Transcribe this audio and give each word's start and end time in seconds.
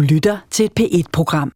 Du 0.00 0.04
lytter 0.04 0.38
til 0.50 0.64
et 0.64 0.72
P1-program. 0.80 1.52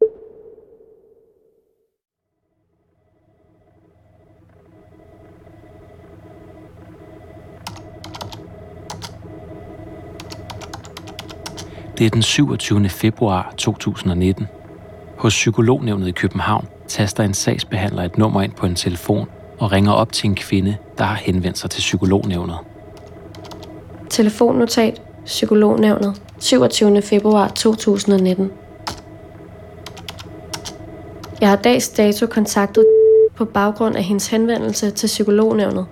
Det 11.98 12.06
er 12.06 12.10
den 12.12 12.22
27. 12.22 12.88
februar 12.88 13.54
2019. 13.56 14.46
Hos 15.18 15.34
Psykolognævnet 15.34 16.08
i 16.08 16.12
København 16.12 16.68
taster 16.88 17.24
en 17.24 17.34
sagsbehandler 17.34 18.02
et 18.02 18.18
nummer 18.18 18.42
ind 18.42 18.52
på 18.52 18.66
en 18.66 18.74
telefon 18.74 19.28
og 19.58 19.72
ringer 19.72 19.92
op 19.92 20.12
til 20.12 20.28
en 20.28 20.34
kvinde, 20.34 20.76
der 20.98 21.04
har 21.04 21.16
henvendt 21.16 21.58
sig 21.58 21.70
til 21.70 21.80
Psykolognævnet. 21.80 22.56
Telefonnotat 24.10 25.02
Psykolognævnet 25.24 26.22
27. 26.38 27.02
februar 27.02 27.48
2019 27.48 28.50
Jeg 31.40 31.48
har 31.48 31.56
dags 31.56 31.88
dato 31.88 32.26
kontaktet 32.26 32.86
på 33.36 33.44
baggrund 33.44 33.96
af 33.96 34.02
hendes 34.04 34.26
henvendelse 34.26 34.90
til 34.90 35.06
Psykolognævnet. 35.06 35.86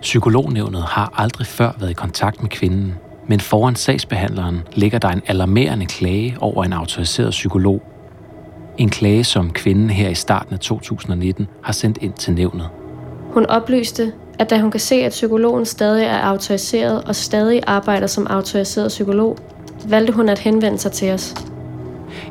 Psykolognævnet 0.00 0.82
har 0.82 1.12
aldrig 1.16 1.46
før 1.46 1.72
været 1.78 1.90
i 1.90 1.94
kontakt 1.94 2.42
med 2.42 2.50
kvinden, 2.50 2.94
men 3.28 3.40
foran 3.40 3.76
sagsbehandleren 3.76 4.58
ligger 4.72 4.98
der 4.98 5.08
en 5.08 5.22
alarmerende 5.26 5.86
klage 5.86 6.36
over 6.40 6.64
en 6.64 6.72
autoriseret 6.72 7.30
psykolog. 7.30 7.82
En 8.78 8.88
klage, 8.88 9.24
som 9.24 9.50
kvinden 9.50 9.90
her 9.90 10.08
i 10.08 10.14
starten 10.14 10.54
af 10.54 10.60
2019 10.60 11.46
har 11.62 11.72
sendt 11.72 11.98
ind 12.00 12.12
til 12.12 12.32
nævnet. 12.32 12.68
Hun 13.32 13.46
oplyste, 13.46 14.12
at 14.40 14.50
da 14.50 14.60
hun 14.60 14.70
kan 14.70 14.80
se, 14.80 14.94
at 14.94 15.10
psykologen 15.10 15.66
stadig 15.66 16.04
er 16.04 16.18
autoriseret 16.18 17.04
og 17.04 17.16
stadig 17.16 17.62
arbejder 17.66 18.06
som 18.06 18.26
autoriseret 18.26 18.88
psykolog, 18.88 19.38
valgte 19.88 20.12
hun 20.12 20.28
at 20.28 20.38
henvende 20.38 20.78
sig 20.78 20.92
til 20.92 21.10
os. 21.12 21.34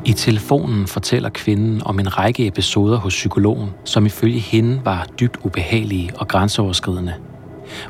I 0.06 0.14
telefonen 0.14 0.88
fortæller 0.88 1.30
kvinden 1.30 1.82
om 1.86 2.00
en 2.00 2.18
række 2.18 2.48
episoder 2.48 2.98
hos 2.98 3.14
psykologen, 3.14 3.70
som 3.84 4.06
ifølge 4.06 4.40
hende 4.40 4.82
var 4.86 5.08
dybt 5.20 5.38
ubehagelige 5.44 6.12
og 6.16 6.28
grænseoverskridende. 6.28 7.14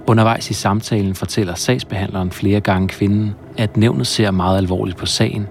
Undervejs 0.08 0.50
i 0.50 0.54
samtalen 0.54 1.16
fortæller 1.16 1.56
sagsbehandleren 1.56 2.32
flere 2.32 2.60
gange 2.60 2.88
kvinden, 2.88 3.36
at 3.58 3.78
nævnet 3.78 4.08
ser 4.08 4.32
meget 4.32 4.58
alvorligt 4.58 4.98
på 4.98 5.06
sagen, 5.06 5.48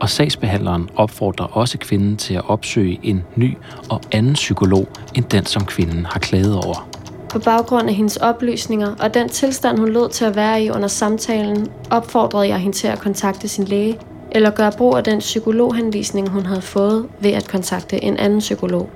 og 0.00 0.10
sagsbehandleren 0.10 0.88
opfordrer 0.96 1.46
også 1.46 1.78
kvinden 1.78 2.16
til 2.16 2.34
at 2.34 2.48
opsøge 2.48 3.00
en 3.02 3.22
ny 3.36 3.56
og 3.88 4.00
anden 4.12 4.34
psykolog 4.34 4.88
end 5.14 5.24
den, 5.24 5.46
som 5.46 5.64
kvinden 5.64 6.06
har 6.06 6.20
klaget 6.20 6.56
over. 6.56 6.89
På 7.30 7.38
baggrund 7.38 7.88
af 7.88 7.94
hendes 7.94 8.16
oplysninger 8.16 8.94
og 9.00 9.14
den 9.14 9.28
tilstand, 9.28 9.78
hun 9.78 9.92
lød 9.92 10.10
til 10.10 10.24
at 10.24 10.36
være 10.36 10.62
i 10.62 10.70
under 10.70 10.88
samtalen, 10.88 11.66
opfordrede 11.90 12.48
jeg 12.48 12.58
hende 12.58 12.76
til 12.76 12.88
at 12.88 12.98
kontakte 12.98 13.48
sin 13.48 13.64
læge 13.64 13.98
eller 14.32 14.50
gøre 14.50 14.72
brug 14.78 14.96
af 14.96 15.04
den 15.04 15.18
psykologhenvisning, 15.18 16.28
hun 16.28 16.46
havde 16.46 16.62
fået 16.62 17.06
ved 17.20 17.30
at 17.30 17.48
kontakte 17.48 18.04
en 18.04 18.16
anden 18.16 18.38
psykolog. 18.38 18.90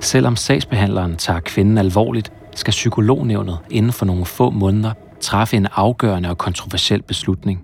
Selvom 0.00 0.36
sagsbehandleren 0.36 1.16
tager 1.16 1.40
kvinden 1.40 1.78
alvorligt, 1.78 2.32
skal 2.54 2.70
psykolognævnet 2.70 3.58
inden 3.70 3.92
for 3.92 4.06
nogle 4.06 4.24
få 4.24 4.50
måneder 4.50 4.92
træffe 5.20 5.56
en 5.56 5.66
afgørende 5.74 6.30
og 6.30 6.38
kontroversiel 6.38 7.02
beslutning. 7.02 7.60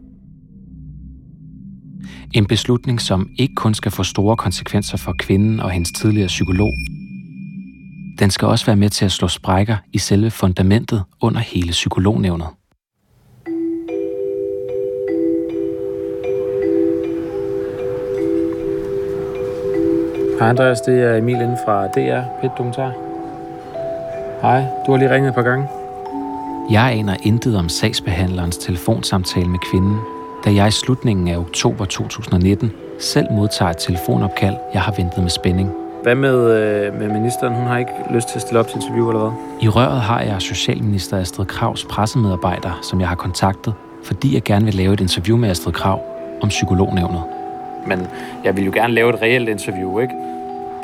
En 2.35 2.47
beslutning, 2.47 3.01
som 3.01 3.29
ikke 3.39 3.55
kun 3.55 3.75
skal 3.75 3.93
få 3.93 4.03
store 4.03 4.37
konsekvenser 4.37 4.97
for 4.97 5.15
kvinden 5.19 5.61
og 5.61 5.71
hendes 5.71 5.93
tidligere 5.93 6.27
psykolog. 6.27 6.73
Den 8.19 8.31
skal 8.31 8.49
også 8.49 8.67
være 8.67 8.77
med 8.77 8.91
til 8.91 9.05
at 9.05 9.13
slå 9.13 9.29
sprækker 9.29 9.77
i 9.93 9.99
selve 9.99 10.31
fundamentet 10.31 11.03
under 11.21 11.41
hele 11.41 11.71
psykolognævnet. 11.71 12.47
Hej 20.39 20.49
Andreas, 20.49 20.81
det 20.81 21.03
er 21.03 21.17
Emil 21.17 21.35
inden 21.35 21.59
fra 21.65 21.87
DR 21.87 22.41
Pet 22.41 22.51
Dokumentar. 22.59 22.93
Hej, 24.43 24.65
du 24.87 24.93
har 24.93 24.99
lige 24.99 25.15
ringet 25.15 25.29
et 25.29 25.35
par 25.35 25.43
gange. 25.43 25.69
Jeg 26.71 26.93
aner 26.93 27.17
intet 27.23 27.57
om 27.57 27.69
sagsbehandlerens 27.69 28.57
telefonsamtale 28.57 29.49
med 29.49 29.59
kvinden, 29.71 29.99
da 30.45 30.55
jeg 30.55 30.69
i 30.69 30.71
slutningen 30.71 31.29
af 31.29 31.37
oktober 31.37 31.85
2019 31.85 32.73
selv 33.01 33.27
modtager 33.33 33.71
et 33.71 33.77
telefonopkald, 33.79 34.57
jeg 34.75 34.83
har 34.83 34.95
ventet 34.99 35.23
med 35.23 35.31
spænding. 35.31 35.84
Hvad 36.05 36.15
med, 36.15 36.39
øh, 36.57 37.01
med 37.01 37.09
ministeren? 37.09 37.55
Hun 37.55 37.67
har 37.67 37.79
ikke 37.79 37.93
lyst 38.11 38.29
til 38.29 38.39
at 38.39 38.43
stille 38.43 38.61
op 38.61 38.69
til 38.69 38.77
interview, 38.77 39.09
eller 39.09 39.21
hvad? 39.21 39.33
I 39.61 39.69
røret 39.69 40.01
har 40.01 40.21
jeg 40.21 40.43
Socialminister 40.43 41.19
Astrid 41.19 41.47
Kravs 41.47 41.85
pressemedarbejder, 41.85 42.79
som 42.83 43.01
jeg 43.01 43.09
har 43.09 43.15
kontaktet, 43.15 43.75
fordi 44.03 44.35
jeg 44.35 44.43
gerne 44.43 44.65
vil 44.65 44.75
lave 44.75 44.93
et 44.93 45.01
interview 45.01 45.37
med 45.37 45.51
Astrid 45.51 45.73
Krav 45.73 46.01
om 46.43 46.49
psykolognævnet. 46.49 47.23
Men 47.87 48.07
jeg 48.45 48.57
vil 48.57 48.65
jo 48.65 48.71
gerne 48.75 48.95
lave 48.95 49.15
et 49.15 49.23
reelt 49.23 49.49
interview, 49.49 49.99
ikke? 49.99 50.15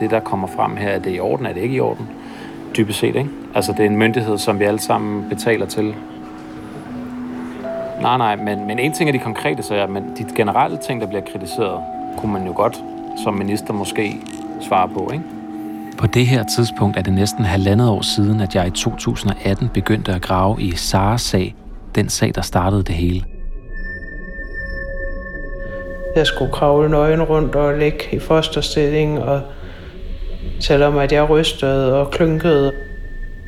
Det, 0.01 0.11
der 0.11 0.21
kommer 0.21 0.49
frem 0.49 0.77
her, 0.77 0.89
er 0.89 0.99
det 0.99 1.17
i 1.17 1.21
orden, 1.21 1.47
er 1.47 1.53
det 1.53 1.61
ikke 1.61 1.75
i 1.75 1.81
orden? 1.81 2.09
Dybest 2.77 2.99
set, 2.99 3.17
ikke? 3.17 3.31
Altså, 3.55 3.73
det 3.73 3.81
er 3.81 3.87
en 3.87 3.97
myndighed, 3.97 4.39
som 4.39 4.59
vi 4.59 4.65
alle 4.65 4.81
sammen 4.81 5.29
betaler 5.29 5.67
til. 5.67 5.95
Nej, 8.01 8.19
nej, 8.19 8.37
men, 8.37 8.67
men 8.67 8.79
en 8.79 8.93
ting 8.93 9.09
er 9.09 9.13
de 9.13 9.19
konkrete 9.19 9.63
sager, 9.63 9.87
men 9.87 10.05
de 10.19 10.25
generelle 10.37 10.79
ting, 10.87 11.01
der 11.01 11.07
bliver 11.07 11.23
kritiseret, 11.33 11.81
kunne 12.17 12.33
man 12.33 12.47
jo 12.47 12.53
godt 12.57 12.81
som 13.25 13.35
minister 13.35 13.73
måske 13.73 14.21
svare 14.65 14.89
på, 14.89 15.11
ikke? 15.13 15.25
På 15.99 16.07
det 16.07 16.27
her 16.27 16.45
tidspunkt 16.45 16.97
er 16.97 17.03
det 17.03 17.13
næsten 17.13 17.45
halvandet 17.45 17.89
år 17.89 18.03
siden, 18.03 18.41
at 18.41 18.55
jeg 18.55 18.67
i 18.67 18.71
2018 18.71 19.69
begyndte 19.69 20.13
at 20.13 20.23
grave 20.23 20.63
i 20.63 20.73
Saras 20.77 21.21
sag, 21.21 21.55
den 21.95 22.09
sag, 22.09 22.33
der 22.35 22.43
startede 22.43 22.83
det 22.83 22.95
hele. 22.95 23.25
Jeg 26.17 26.27
skulle 26.27 26.53
kravle 26.53 26.89
nøgen 26.89 27.23
rundt 27.23 27.55
og 27.55 27.79
ligge 27.79 28.05
i 28.13 28.19
fosterstilling, 28.19 29.19
og 29.19 29.41
selvom 30.61 30.99
at 30.99 31.13
jeg 31.13 31.31
rystede 31.31 32.01
og 32.01 32.11
klynkede, 32.11 32.73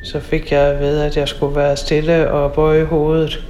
så 0.03 0.19
fik 0.19 0.51
jeg 0.51 0.61
at 0.61 0.79
vide, 0.79 1.05
at 1.05 1.17
jeg 1.17 1.27
skulle 1.27 1.55
være 1.55 1.77
stille 1.77 2.31
og 2.31 2.51
bøje 2.51 2.83
hovedet. 2.83 3.45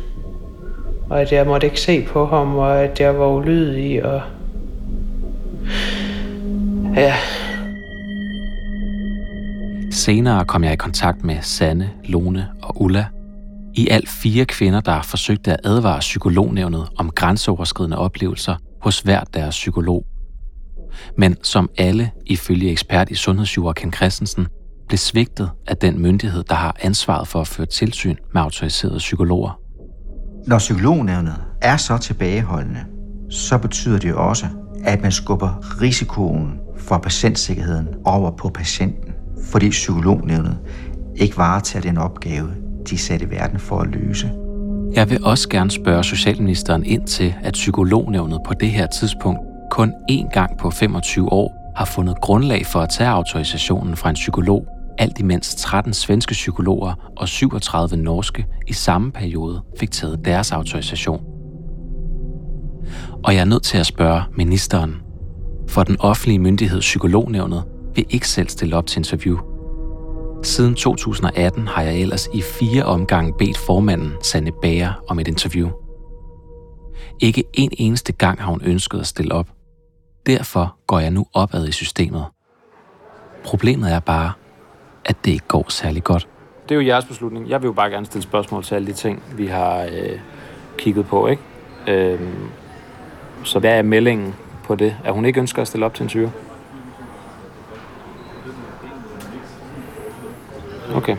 Og 1.09 1.22
at 1.22 1.31
jeg 1.31 1.46
måtte 1.46 1.68
ikke 1.68 1.81
se 1.81 2.06
på 2.06 2.25
ham, 2.25 2.56
og 2.56 2.84
at 2.84 3.00
jeg 3.00 3.19
var 3.19 3.28
ulydig, 3.28 4.06
og... 4.06 4.22
Ja, 6.96 7.13
Senere 10.03 10.46
kom 10.46 10.64
jeg 10.64 10.74
i 10.74 10.75
kontakt 10.75 11.24
med 11.24 11.38
Sanne, 11.41 11.90
Lone 12.03 12.50
og 12.62 12.81
Ulla. 12.81 13.06
I 13.74 13.88
alt 13.90 14.09
fire 14.09 14.46
kvinder, 14.46 14.81
der 14.81 15.02
forsøgte 15.02 15.53
at 15.53 15.59
advare 15.64 16.00
psykolognævnet 16.00 16.90
om 16.97 17.09
grænseoverskridende 17.09 17.97
oplevelser 17.97 18.56
hos 18.81 19.00
hver 19.00 19.24
deres 19.24 19.56
psykolog. 19.56 20.06
Men 21.18 21.36
som 21.44 21.69
alle, 21.78 22.12
ifølge 22.25 22.72
ekspert 22.72 23.09
i 23.09 23.16
sundhedsjura 23.16 23.74
Ken 23.74 23.94
Christensen, 23.94 24.47
blev 24.88 24.97
svigtet 24.97 25.50
af 25.68 25.78
den 25.78 26.02
myndighed, 26.02 26.44
der 26.44 26.56
har 26.56 26.75
ansvaret 26.81 27.28
for 27.28 27.41
at 27.41 27.47
føre 27.47 27.68
tilsyn 27.68 28.16
med 28.34 28.41
autoriserede 28.41 28.97
psykologer. 28.97 29.59
Når 30.47 30.58
psykolognævnet 30.58 31.44
er 31.62 31.78
så 31.78 31.97
tilbageholdende, 31.97 32.81
så 33.30 33.58
betyder 33.58 34.00
det 34.00 34.09
jo 34.09 34.30
også, 34.30 34.46
at 34.84 35.02
man 35.02 35.12
skubber 35.12 35.81
risikoen 35.81 36.59
for 36.78 36.97
patientsikkerheden 36.97 37.88
over 38.06 38.31
på 38.31 38.50
patienten, 38.50 39.12
fordi 39.43 39.69
psykolognævnet 39.69 40.57
ikke 41.15 41.37
varetager 41.37 41.81
den 41.81 41.97
opgave, 41.97 42.47
de 42.89 42.95
er 42.95 42.99
sat 42.99 43.21
i 43.21 43.29
verden 43.29 43.59
for 43.59 43.79
at 43.79 43.87
løse. 43.87 44.31
Jeg 44.93 45.09
vil 45.09 45.23
også 45.23 45.49
gerne 45.49 45.71
spørge 45.71 46.03
Socialministeren 46.03 46.85
ind 46.85 47.07
til, 47.07 47.33
at 47.43 47.53
psykolognævnet 47.53 48.39
på 48.45 48.53
det 48.53 48.69
her 48.69 48.87
tidspunkt 48.87 49.39
kun 49.71 49.93
én 50.11 50.29
gang 50.33 50.57
på 50.59 50.69
25 50.69 51.31
år 51.31 51.73
har 51.75 51.85
fundet 51.85 52.21
grundlag 52.21 52.65
for 52.65 52.79
at 52.79 52.89
tage 52.89 53.09
autorisationen 53.09 53.95
fra 53.95 54.09
en 54.09 54.15
psykolog, 54.15 54.67
alt 54.97 55.19
imens 55.19 55.55
13 55.55 55.93
svenske 55.93 56.31
psykologer 56.31 57.11
og 57.17 57.27
37 57.27 57.97
norske 57.97 58.45
i 58.67 58.73
samme 58.73 59.11
periode 59.11 59.61
fik 59.79 59.91
taget 59.91 60.25
deres 60.25 60.51
autorisation. 60.51 61.23
Og 63.23 63.33
jeg 63.33 63.41
er 63.41 63.45
nødt 63.45 63.63
til 63.63 63.77
at 63.77 63.85
spørge 63.85 64.21
ministeren, 64.37 64.95
for 65.67 65.84
den 65.84 65.96
offentlige 65.99 66.39
myndighed 66.39 66.79
Psykolognævnet 66.79 67.63
vil 67.95 68.05
ikke 68.09 68.28
selv 68.28 68.49
stille 68.49 68.75
op 68.75 68.87
til 68.87 68.99
interview. 68.99 69.37
Siden 70.43 70.75
2018 70.75 71.67
har 71.67 71.81
jeg 71.81 71.95
ellers 71.95 72.29
i 72.34 72.41
fire 72.41 72.84
omgange 72.84 73.34
bedt 73.37 73.57
formanden 73.57 74.11
Sanne 74.22 74.51
Bager 74.61 75.03
om 75.07 75.19
et 75.19 75.28
interview. 75.28 75.69
Ikke 77.19 77.43
en 77.53 77.72
eneste 77.78 78.13
gang 78.13 78.41
har 78.41 78.51
hun 78.51 78.61
ønsket 78.66 78.99
at 78.99 79.07
stille 79.07 79.34
op. 79.34 79.47
Derfor 80.25 80.75
går 80.87 80.99
jeg 80.99 81.11
nu 81.11 81.25
opad 81.34 81.67
i 81.67 81.72
systemet. 81.72 82.25
Problemet 83.43 83.91
er 83.91 83.99
bare, 83.99 84.31
at 85.05 85.16
det 85.25 85.31
ikke 85.31 85.47
går 85.47 85.66
særlig 85.69 86.03
godt. 86.03 86.28
Det 86.69 86.75
er 86.75 86.79
jo 86.79 86.87
jeres 86.87 87.05
beslutning. 87.05 87.49
Jeg 87.49 87.61
vil 87.61 87.67
jo 87.67 87.73
bare 87.73 87.89
gerne 87.89 88.05
stille 88.05 88.23
spørgsmål 88.23 88.63
til 88.63 88.75
alle 88.75 88.87
de 88.87 88.93
ting, 88.93 89.23
vi 89.35 89.47
har 89.47 89.84
øh, 89.84 90.19
kigget 90.78 91.05
på, 91.05 91.28
ikke? 91.28 91.41
Øh, 91.87 92.19
så 93.43 93.59
hvad 93.59 93.78
er 93.78 93.81
meldingen 93.81 94.35
på 94.63 94.75
det? 94.75 94.97
At 95.03 95.13
hun 95.13 95.25
ikke 95.25 95.39
ønsker 95.39 95.61
at 95.61 95.67
stille 95.67 95.85
op 95.85 95.93
til 95.93 96.03
interview? 96.03 96.29
Okay. 101.03 101.17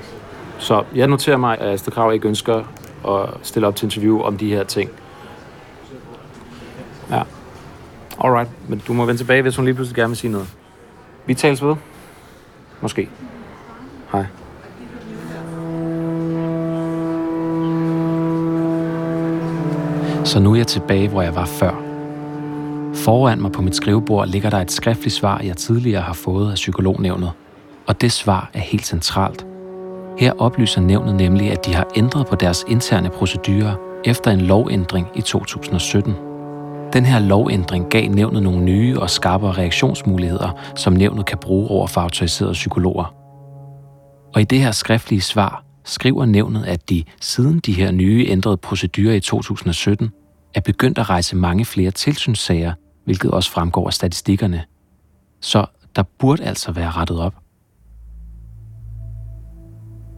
Så 0.58 0.82
jeg 0.94 1.08
noterer 1.08 1.36
mig, 1.36 1.58
at 1.58 1.74
Astrid 1.74 1.92
Krav 1.92 2.12
ikke 2.12 2.28
ønsker 2.28 2.64
at 3.08 3.28
stille 3.42 3.66
op 3.66 3.76
til 3.76 3.86
interview 3.86 4.20
om 4.20 4.36
de 4.36 4.48
her 4.48 4.64
ting. 4.64 4.90
Ja. 7.10 7.22
Alright, 8.20 8.50
men 8.68 8.82
du 8.88 8.92
må 8.92 9.04
vende 9.04 9.20
tilbage, 9.20 9.42
hvis 9.42 9.56
hun 9.56 9.64
lige 9.64 9.74
pludselig 9.74 9.96
gerne 9.96 10.08
vil 10.08 10.16
sige 10.16 10.30
noget. 10.30 10.48
Vi 11.26 11.34
tales 11.34 11.64
ved. 11.64 11.76
Måske. 12.80 13.08
Hej. 14.12 14.24
Så 20.24 20.40
nu 20.40 20.52
er 20.52 20.56
jeg 20.56 20.66
tilbage, 20.66 21.08
hvor 21.08 21.22
jeg 21.22 21.34
var 21.34 21.44
før. 21.44 21.72
Foran 22.94 23.40
mig 23.40 23.52
på 23.52 23.62
mit 23.62 23.76
skrivebord 23.76 24.28
ligger 24.28 24.50
der 24.50 24.58
et 24.58 24.72
skriftligt 24.72 25.14
svar, 25.14 25.40
jeg 25.40 25.56
tidligere 25.56 26.02
har 26.02 26.12
fået 26.12 26.50
af 26.50 26.54
psykolognævnet. 26.54 27.32
Og 27.86 28.00
det 28.00 28.12
svar 28.12 28.50
er 28.52 28.60
helt 28.60 28.86
centralt. 28.86 29.46
Her 30.18 30.32
oplyser 30.38 30.80
nævnet 30.80 31.14
nemlig, 31.14 31.50
at 31.52 31.66
de 31.66 31.74
har 31.74 31.86
ændret 31.96 32.26
på 32.26 32.36
deres 32.36 32.64
interne 32.68 33.10
procedurer 33.10 33.74
efter 34.04 34.30
en 34.30 34.40
lovændring 34.40 35.06
i 35.14 35.20
2017. 35.20 36.14
Den 36.92 37.04
her 37.04 37.18
lovændring 37.18 37.88
gav 37.90 38.08
nævnet 38.10 38.42
nogle 38.42 38.64
nye 38.64 39.00
og 39.00 39.10
skarpere 39.10 39.52
reaktionsmuligheder, 39.52 40.50
som 40.76 40.92
nævnet 40.92 41.26
kan 41.26 41.38
bruge 41.38 41.70
over 41.70 41.86
for 41.86 42.00
autoriserede 42.00 42.52
psykologer. 42.52 43.14
Og 44.34 44.40
i 44.40 44.44
det 44.44 44.60
her 44.60 44.70
skriftlige 44.70 45.20
svar 45.20 45.64
skriver 45.84 46.24
nævnet, 46.24 46.64
at 46.64 46.90
de 46.90 47.04
siden 47.20 47.58
de 47.58 47.72
her 47.72 47.90
nye 47.90 48.26
ændrede 48.28 48.56
procedurer 48.56 49.14
i 49.14 49.20
2017 49.20 50.10
er 50.54 50.60
begyndt 50.60 50.98
at 50.98 51.10
rejse 51.10 51.36
mange 51.36 51.64
flere 51.64 51.90
tilsynssager, 51.90 52.72
hvilket 53.04 53.30
også 53.30 53.50
fremgår 53.50 53.86
af 53.86 53.92
statistikkerne. 53.92 54.64
Så 55.40 55.66
der 55.96 56.02
burde 56.18 56.44
altså 56.44 56.72
være 56.72 56.90
rettet 56.90 57.20
op. 57.20 57.34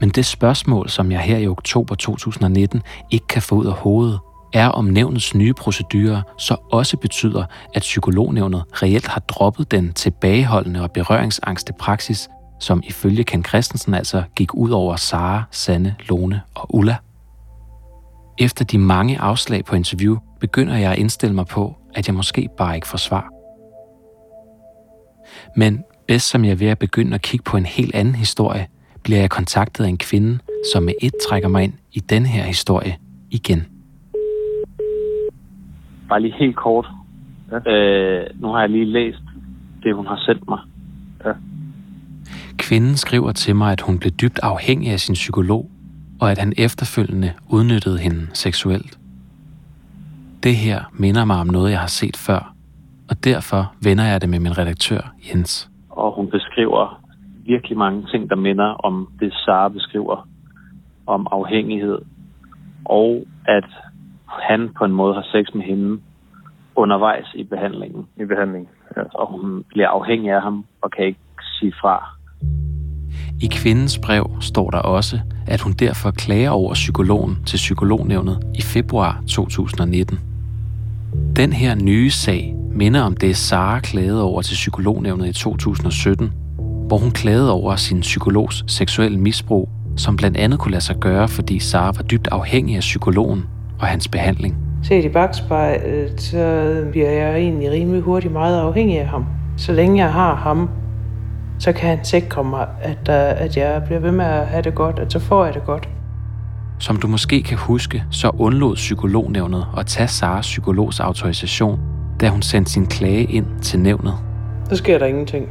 Men 0.01 0.09
det 0.09 0.27
spørgsmål, 0.27 0.89
som 0.89 1.13
jeg 1.13 1.21
her 1.21 1.39
i 1.39 1.47
oktober 1.47 1.95
2019 1.95 2.83
ikke 3.11 3.27
kan 3.27 3.43
få 3.43 3.55
ud 3.55 3.67
af 3.67 3.73
hovedet, 3.73 4.19
er 4.53 4.69
om 4.69 4.85
nævnets 4.85 5.35
nye 5.35 5.55
procedurer 5.55 6.23
så 6.39 6.57
også 6.73 6.97
betyder, 6.97 7.45
at 7.75 7.83
psykolognævnet 7.83 8.65
reelt 8.73 9.07
har 9.07 9.21
droppet 9.21 9.71
den 9.71 9.93
tilbageholdende 9.93 10.83
og 10.83 10.91
berøringsangste 10.91 11.73
praksis, 11.79 12.29
som 12.61 12.83
ifølge 12.85 13.25
Ken 13.25 13.45
Christensen 13.45 13.95
altså 13.95 14.23
gik 14.37 14.55
ud 14.55 14.71
over 14.71 14.97
Sara, 14.97 15.43
Sanne, 15.51 15.97
Lone 16.09 16.41
og 16.55 16.75
Ulla. 16.75 16.97
Efter 18.39 18.65
de 18.65 18.79
mange 18.79 19.19
afslag 19.19 19.65
på 19.65 19.77
interview, 19.77 20.19
begynder 20.41 20.77
jeg 20.77 20.93
at 20.93 20.99
indstille 20.99 21.35
mig 21.35 21.47
på, 21.47 21.77
at 21.95 22.07
jeg 22.07 22.15
måske 22.15 22.49
bare 22.59 22.75
ikke 22.75 22.87
får 22.87 22.99
svar. 22.99 23.29
Men 25.57 25.85
bedst 26.09 26.29
som 26.29 26.45
jeg 26.45 26.51
er 26.51 26.57
ved 26.57 26.69
at 26.69 26.79
begynde 26.79 27.15
at 27.15 27.23
kigge 27.23 27.45
på 27.45 27.57
en 27.57 27.67
helt 27.67 27.95
anden 27.95 28.15
historie, 28.15 28.67
bliver 29.07 29.21
jeg 29.21 29.31
kontaktet 29.31 29.85
af 29.85 29.89
en 29.89 29.99
kvinde, 29.99 30.39
som 30.73 30.83
med 30.83 30.95
et 31.03 31.13
trækker 31.29 31.49
mig 31.49 31.63
ind 31.65 31.73
i 31.93 32.01
den 32.01 32.27
her 32.27 32.43
historie 32.43 32.97
igen. 33.31 33.67
Bare 36.09 36.21
lige 36.21 36.35
helt 36.39 36.57
kort. 36.57 36.87
Ja. 37.51 37.73
Øh, 37.73 38.27
nu 38.35 38.49
har 38.49 38.61
jeg 38.61 38.71
lige 38.71 38.85
læst 38.85 39.23
det, 39.83 39.95
hun 39.95 40.07
har 40.07 40.21
sendt 40.27 40.49
mig. 40.49 40.59
Ja. 41.25 41.33
Kvinden 42.57 42.97
skriver 42.97 43.33
til 43.33 43.57
mig, 43.57 43.73
at 43.73 43.81
hun 43.81 43.99
blev 43.99 44.11
dybt 44.11 44.39
afhængig 44.43 44.91
af 44.93 45.01
sin 45.01 45.15
psykolog, 45.15 45.71
og 46.21 46.31
at 46.31 46.39
han 46.39 46.53
efterfølgende 46.57 47.33
udnyttede 47.51 47.99
hende 47.99 48.27
seksuelt. 48.33 48.99
Det 50.43 50.57
her 50.57 50.81
minder 50.93 51.25
mig 51.25 51.37
om 51.41 51.47
noget, 51.47 51.71
jeg 51.71 51.81
har 51.81 51.87
set 52.01 52.17
før, 52.17 52.55
og 53.11 53.25
derfor 53.25 53.73
vender 53.83 54.05
jeg 54.05 54.21
det 54.21 54.29
med 54.29 54.39
min 54.39 54.59
redaktør, 54.59 55.13
Jens. 55.29 55.71
Og 55.91 56.15
hun 56.17 56.31
beskriver 56.31 57.06
virkelig 57.47 57.79
mange 57.79 58.07
ting, 58.11 58.31
der 58.31 58.37
minder 58.37 58.65
om 58.65 59.09
det, 59.21 59.33
Sara 59.33 59.69
beskriver 59.69 60.29
om 61.07 61.27
afhængighed, 61.31 61.99
og 62.85 63.27
at 63.45 63.65
han 64.27 64.71
på 64.79 64.85
en 64.85 64.93
måde 64.93 65.15
har 65.15 65.27
sex 65.33 65.55
med 65.55 65.63
hende 65.63 66.01
undervejs 66.77 67.27
i 67.35 67.45
behandlingen. 67.45 68.07
I 68.17 68.25
behandling, 68.25 68.69
ja. 68.97 69.03
Og 69.15 69.31
hun 69.31 69.65
bliver 69.69 69.89
afhængig 69.89 70.31
af 70.31 70.43
ham 70.43 70.65
og 70.83 70.91
kan 70.91 71.05
ikke 71.05 71.19
sige 71.61 71.73
fra. 71.81 72.17
I 73.43 73.49
kvindens 73.53 73.99
brev 73.99 74.31
står 74.41 74.71
der 74.71 74.79
også, 74.79 75.21
at 75.47 75.61
hun 75.61 75.73
derfor 75.73 76.11
klager 76.11 76.51
over 76.51 76.75
psykologen 76.75 77.45
til 77.47 77.57
psykolognævnet 77.57 78.37
i 78.55 78.63
februar 78.63 79.23
2019. 79.29 80.19
Den 81.37 81.53
her 81.53 81.75
nye 81.75 82.11
sag 82.11 82.55
minder 82.71 83.03
om 83.03 83.17
det, 83.17 83.37
Sara 83.37 83.81
klagede 83.81 84.23
over 84.23 84.43
til 84.43 84.55
psykolognævnet 84.55 85.27
i 85.27 85.33
2017, 85.33 86.33
hvor 86.87 86.99
hun 86.99 87.11
klagede 87.11 87.53
over 87.53 87.77
sin 87.77 88.01
psykologs 88.01 88.65
seksuelle 88.67 89.19
misbrug, 89.19 89.69
som 89.97 90.17
blandt 90.17 90.37
andet 90.37 90.59
kunne 90.59 90.73
lade 90.73 90.85
sig 90.85 90.97
gøre, 90.97 91.29
fordi 91.29 91.59
Sara 91.59 91.93
var 91.97 92.03
dybt 92.03 92.29
afhængig 92.33 92.77
af 92.77 92.81
psykologen 92.81 93.45
og 93.81 93.87
hans 93.87 94.09
behandling. 94.09 94.57
Set 94.83 95.05
i 95.05 95.09
bagspejlet, 95.09 96.21
så 96.21 96.85
bliver 96.91 97.11
jeg 97.11 97.37
egentlig 97.37 97.71
rimelig 97.71 98.03
hurtigt 98.03 98.33
meget 98.33 98.61
afhængig 98.61 99.01
af 99.01 99.07
ham. 99.07 99.25
Så 99.57 99.73
længe 99.73 100.05
jeg 100.05 100.13
har 100.13 100.35
ham, 100.35 100.69
så 101.59 101.73
kan 101.73 101.89
han 101.89 102.05
sikre 102.05 102.45
mig, 102.45 102.67
at, 102.83 103.09
at 103.09 103.57
jeg 103.57 103.83
bliver 103.87 104.01
ved 104.01 104.13
med 104.13 104.25
at 104.25 104.47
have 104.47 104.63
det 104.63 104.75
godt, 104.75 104.99
at 104.99 105.13
så 105.13 105.19
får 105.19 105.45
jeg 105.45 105.55
det 105.55 105.65
godt. 105.65 105.89
Som 106.79 106.97
du 106.97 107.07
måske 107.07 107.43
kan 107.43 107.59
huske, 107.59 108.05
så 108.11 108.31
undlod 108.39 108.75
psykolognævnet 108.75 109.67
at 109.79 109.87
tage 109.87 110.09
Saras 110.09 110.47
psykologs 110.47 111.01
autorisation, 111.01 111.81
da 112.21 112.29
hun 112.29 112.43
sendte 112.43 112.73
sin 112.73 112.87
klage 112.87 113.25
ind 113.25 113.47
til 113.63 113.79
nævnet. 113.81 114.15
Så 114.69 114.77
sker 114.77 114.99
der 114.99 115.07
ingenting. 115.07 115.49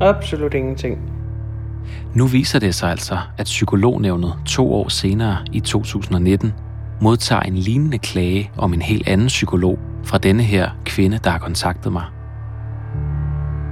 Absolut 0.00 0.54
ingenting. 0.54 0.98
Nu 2.14 2.26
viser 2.26 2.58
det 2.58 2.74
sig 2.74 2.90
altså, 2.90 3.18
at 3.38 3.44
psykolognævnet 3.44 4.34
to 4.46 4.72
år 4.72 4.88
senere 4.88 5.36
i 5.52 5.60
2019 5.60 6.54
modtager 7.00 7.42
en 7.42 7.56
lignende 7.56 7.98
klage 7.98 8.50
om 8.56 8.74
en 8.74 8.82
helt 8.82 9.08
anden 9.08 9.26
psykolog 9.26 9.78
fra 10.04 10.18
denne 10.18 10.42
her 10.42 10.70
kvinde, 10.84 11.18
der 11.24 11.30
har 11.30 11.38
kontaktet 11.38 11.92
mig. 11.92 12.04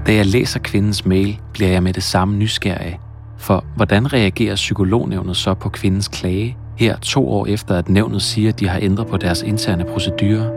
Da 0.07 0.15
jeg 0.15 0.27
læser 0.27 0.61
kvindens 0.61 1.07
mail, 1.07 1.41
bliver 1.53 1.71
jeg 1.71 1.83
med 1.83 1.93
det 1.93 2.03
samme 2.03 2.37
nysgerrig. 2.37 3.01
For 3.39 3.65
hvordan 3.77 4.13
reagerer 4.13 4.55
psykolognævnet 4.55 5.37
så 5.37 5.55
på 5.55 5.69
kvindens 5.69 6.09
klage, 6.09 6.57
her 6.77 6.97
to 6.97 7.29
år 7.29 7.47
efter 7.47 7.79
at 7.79 7.89
nævnet 7.89 8.23
siger, 8.23 8.49
at 8.49 8.61
de 8.61 8.69
har 8.69 8.79
ændret 8.83 9.07
på 9.07 9.17
deres 9.17 9.43
interne 9.43 9.85
procedurer? 9.85 10.51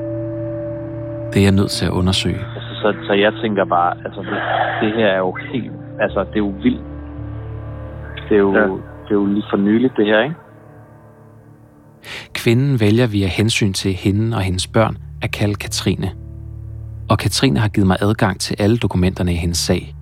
Det 1.34 1.40
er 1.40 1.44
jeg 1.44 1.52
nødt 1.52 1.72
til 1.72 1.86
at 1.86 1.92
undersøge. 1.92 2.40
Så, 2.88 2.94
så 3.08 3.14
jeg 3.14 3.34
tænker 3.42 3.66
bare, 3.66 3.98
altså 4.06 4.22
det, 4.22 4.38
det 4.82 4.96
her 4.98 5.08
er 5.08 5.18
jo 5.18 5.38
helt, 5.52 5.72
altså 6.00 6.20
det 6.20 6.36
er 6.36 6.46
jo 6.48 6.54
vildt. 6.64 6.82
Det 8.30 8.36
er 8.36 8.40
jo, 8.40 8.54
ja. 8.54 8.62
det 9.06 9.12
er 9.12 9.20
jo 9.22 9.26
lige 9.26 9.44
for 9.50 9.58
nyligt 9.58 9.94
det 9.98 10.06
her, 10.06 10.24
ikke? 10.24 10.36
Kvinden 12.34 12.80
vælger 12.80 13.08
via 13.08 13.28
hensyn 13.28 13.74
til 13.74 13.94
hende 13.94 14.38
og 14.38 14.42
hendes 14.42 14.68
børn 14.68 14.98
at 15.22 15.32
kalde 15.32 15.56
Katrine. 15.56 16.12
Og 17.10 17.18
Katrine 17.18 17.60
har 17.60 17.68
givet 17.68 17.88
mig 17.88 17.98
adgang 18.02 18.40
til 18.40 18.56
alle 18.60 18.78
dokumenterne 18.78 19.32
i 19.34 19.36
hendes 19.36 19.58
sag. 19.58 19.96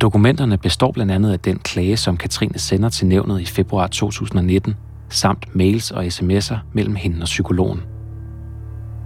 Dokumenterne 0.00 0.58
består 0.58 0.92
blandt 0.92 1.12
andet 1.12 1.32
af 1.32 1.40
den 1.40 1.58
klage, 1.58 1.96
som 1.96 2.16
Katrine 2.16 2.58
sender 2.58 2.88
til 2.88 3.06
nævnet 3.06 3.40
i 3.40 3.46
februar 3.46 3.86
2019, 3.86 4.74
samt 5.08 5.56
mails 5.56 5.90
og 5.90 6.04
sms'er 6.04 6.56
mellem 6.72 6.94
hende 6.94 7.16
og 7.22 7.24
psykologen. 7.24 7.95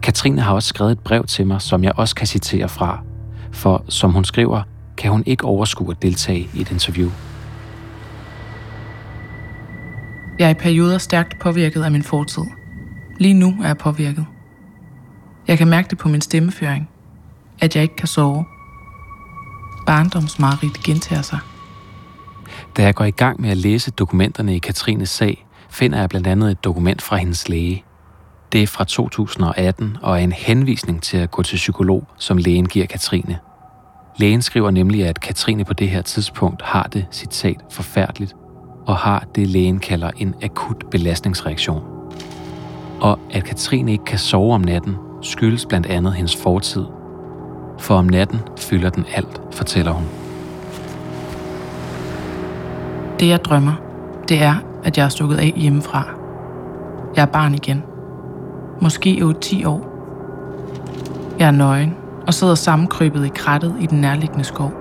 Katrine 0.02 0.40
har 0.40 0.54
også 0.54 0.69
skrevet 0.69 0.92
et 0.92 0.99
brev 0.99 1.25
til 1.25 1.47
mig, 1.47 1.62
som 1.62 1.85
jeg 1.85 1.92
også 1.97 2.14
kan 2.14 2.26
citere 2.26 2.69
fra, 2.69 3.02
for 3.52 3.85
som 3.88 4.12
hun 4.12 4.25
skriver, 4.25 4.62
kan 4.97 5.11
hun 5.11 5.23
ikke 5.26 5.45
overskue 5.45 5.90
at 5.90 6.02
deltage 6.02 6.49
i 6.54 6.61
et 6.61 6.71
interview. 6.71 7.11
Jeg 10.38 10.47
er 10.47 10.50
i 10.50 10.54
perioder 10.54 10.99
stærkt 10.99 11.38
påvirket 11.38 11.83
af 11.83 11.90
min 11.90 12.02
fortid. 12.02 12.42
Lige 13.19 13.35
nu 13.35 13.57
er 13.62 13.66
jeg 13.66 13.78
påvirket. 13.78 14.26
Jeg 15.49 15.59
kan 15.59 15.69
mærke 15.69 15.90
det 15.90 15.99
på 15.99 16.09
min 16.09 16.21
stemmeføring, 16.21 16.88
at 17.61 17.75
jeg 17.76 17.83
ikke 17.83 17.97
kan 17.97 18.09
sove. 18.09 18.45
Barndomsmarit 19.87 20.83
gentager 20.83 21.23
sig. 21.23 21.38
Da 22.76 22.83
jeg 22.83 22.95
går 22.95 23.04
i 23.04 23.11
gang 23.11 23.40
med 23.40 23.50
at 23.50 23.57
læse 23.57 23.90
dokumenterne 23.90 24.57
i 24.57 24.59
Katrines 24.59 25.11
sag, 25.11 25.47
finder 25.71 25.99
jeg 25.99 26.09
blandt 26.09 26.26
andet 26.26 26.50
et 26.50 26.64
dokument 26.64 27.02
fra 27.02 27.16
hendes 27.16 27.49
læge. 27.49 27.85
Det 28.52 28.62
er 28.62 28.66
fra 28.66 28.85
2018 28.85 29.97
og 30.02 30.12
er 30.12 30.25
en 30.25 30.33
henvisning 30.33 31.02
til 31.02 31.16
at 31.16 31.30
gå 31.30 31.42
til 31.42 31.57
psykolog, 31.57 32.04
som 32.16 32.37
lægen 32.37 32.69
giver 32.69 32.87
Katrine. 32.87 33.38
Lægen 34.16 34.42
skriver 34.42 34.71
nemlig, 34.71 35.07
at 35.07 35.21
Katrine 35.21 35.64
på 35.64 35.73
det 35.73 35.88
her 35.88 36.02
tidspunkt 36.02 36.62
har 36.62 36.83
det, 36.92 37.07
citat, 37.12 37.57
forfærdeligt, 37.71 38.35
og 38.87 38.97
har 38.97 39.25
det 39.35 39.47
lægen 39.47 39.78
kalder 39.78 40.11
en 40.16 40.35
akut 40.42 40.85
belastningsreaktion. 40.90 41.83
Og 43.00 43.19
at 43.30 43.45
Katrine 43.45 43.92
ikke 43.92 44.04
kan 44.04 44.19
sove 44.19 44.54
om 44.54 44.61
natten, 44.61 44.97
skyldes 45.23 45.66
blandt 45.66 45.87
andet 45.87 46.12
hendes 46.14 46.37
fortid. 46.37 46.85
For 47.78 47.95
om 47.95 48.07
natten 48.07 48.40
fylder 48.59 48.90
den 48.90 49.04
alt, 49.14 49.40
fortæller 49.52 49.92
hun. 49.92 50.04
Det 53.21 53.28
jeg 53.28 53.45
drømmer, 53.45 53.75
det 54.28 54.42
er, 54.42 54.54
at 54.85 54.99
jeg 54.99 55.04
er 55.04 55.09
stukket 55.09 55.37
af 55.37 55.52
hjemmefra. 55.57 56.09
Jeg 57.16 57.23
er 57.23 57.26
barn 57.26 57.54
igen. 57.54 57.83
Måske 58.80 59.34
8-10 59.44 59.66
år. 59.68 59.87
Jeg 61.38 61.46
er 61.46 61.50
nøgen 61.50 61.94
og 62.26 62.34
sidder 62.34 62.54
sammenkrybet 62.54 63.26
i 63.26 63.30
krattet 63.34 63.75
i 63.80 63.87
den 63.87 64.00
nærliggende 64.00 64.44
skov. 64.44 64.72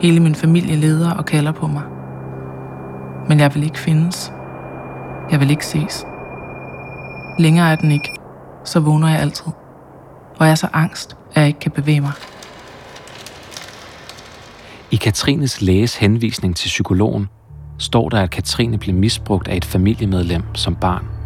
Hele 0.00 0.20
min 0.20 0.34
familie 0.34 0.76
leder 0.76 1.10
og 1.10 1.24
kalder 1.24 1.52
på 1.52 1.66
mig– 1.66 1.82
men 3.30 3.40
jeg 3.40 3.54
vil 3.54 3.62
ikke 3.62 3.78
findes. 3.78 4.32
Jeg 5.30 5.40
vil 5.40 5.50
ikke 5.50 5.66
ses. 5.66 6.04
Længere 7.38 7.72
er 7.72 7.76
den 7.76 7.92
ikke, 7.92 8.08
så 8.64 8.80
vågner 8.80 9.08
jeg 9.08 9.20
altid. 9.20 9.46
Og 10.38 10.46
jeg 10.46 10.50
er 10.50 10.54
så 10.54 10.68
angst, 10.72 11.16
at 11.34 11.40
jeg 11.40 11.46
ikke 11.46 11.60
kan 11.60 11.72
bevæge 11.72 12.00
mig. 12.00 12.12
I 14.90 14.96
Katrines 14.96 15.60
læges 15.60 15.96
henvisning 15.96 16.56
til 16.56 16.68
psykologen 16.68 17.28
står 17.78 18.08
der, 18.08 18.20
at 18.20 18.30
Katrine 18.30 18.78
blev 18.78 18.94
misbrugt 18.94 19.48
af 19.48 19.56
et 19.56 19.64
familiemedlem 19.64 20.42
som 20.54 20.76
barn. 20.76 21.19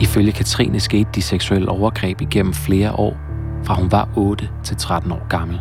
Ifølge 0.00 0.32
Katrine 0.32 0.80
skete 0.80 1.10
de 1.14 1.22
seksuelle 1.22 1.68
overgreb 1.68 2.20
igennem 2.20 2.54
flere 2.54 2.92
år, 2.92 3.16
fra 3.64 3.74
hun 3.74 3.92
var 3.92 4.08
8 4.16 4.48
til 4.64 4.76
13 4.76 5.12
år 5.12 5.28
gammel. 5.28 5.60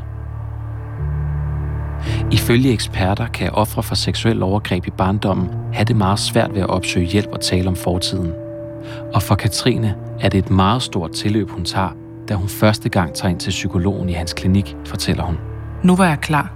Ifølge 2.32 2.74
eksperter 2.74 3.28
kan 3.28 3.52
ofre 3.52 3.84
for 3.84 3.96
seksuel 3.96 4.44
overgreb 4.44 4.88
i 4.88 4.90
barndommen 4.90 5.50
have 5.74 5.86
det 5.86 5.96
meget 5.96 6.20
svært 6.20 6.54
ved 6.54 6.62
at 6.62 6.70
opsøge 6.70 7.06
hjælp 7.06 7.30
og 7.32 7.42
tale 7.42 7.68
om 7.68 7.76
fortiden. 7.76 8.34
Og 9.14 9.24
for 9.24 9.36
Katrine 9.36 9.96
er 10.22 10.30
det 10.30 10.38
et 10.38 10.50
meget 10.50 10.82
stort 10.82 11.12
tilløb, 11.12 11.50
hun 11.50 11.66
tager, 11.66 11.90
da 12.30 12.34
hun 12.34 12.50
første 12.50 12.90
gang 12.90 13.14
tager 13.14 13.30
ind 13.30 13.40
til 13.40 13.50
psykologen 13.50 14.10
i 14.10 14.14
hans 14.14 14.34
klinik, 14.34 14.76
fortæller 14.86 15.24
hun. 15.24 15.38
Nu 15.84 15.96
var 15.96 16.06
jeg 16.06 16.20
klar, 16.22 16.52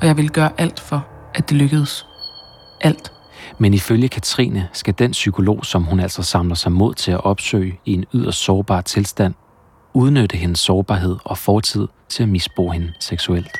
og 0.00 0.06
jeg 0.06 0.16
ville 0.16 0.28
gøre 0.28 0.50
alt 0.58 0.80
for, 0.80 1.06
at 1.34 1.50
det 1.50 1.56
lykkedes. 1.56 2.06
Alt. 2.80 3.12
Men 3.58 3.74
ifølge 3.74 4.08
Katrine 4.08 4.68
skal 4.72 4.94
den 4.98 5.10
psykolog, 5.10 5.66
som 5.66 5.82
hun 5.82 6.00
altså 6.00 6.22
samler 6.22 6.54
sig 6.54 6.72
mod 6.72 6.94
til 6.94 7.12
at 7.12 7.24
opsøge 7.24 7.80
i 7.84 7.92
en 7.92 8.04
yderst 8.14 8.38
sårbar 8.38 8.80
tilstand, 8.80 9.34
udnytte 9.94 10.36
hendes 10.36 10.60
sårbarhed 10.60 11.16
og 11.24 11.38
fortid 11.38 11.88
til 12.08 12.22
at 12.22 12.28
misbruge 12.28 12.72
hende 12.72 12.92
seksuelt. 13.00 13.58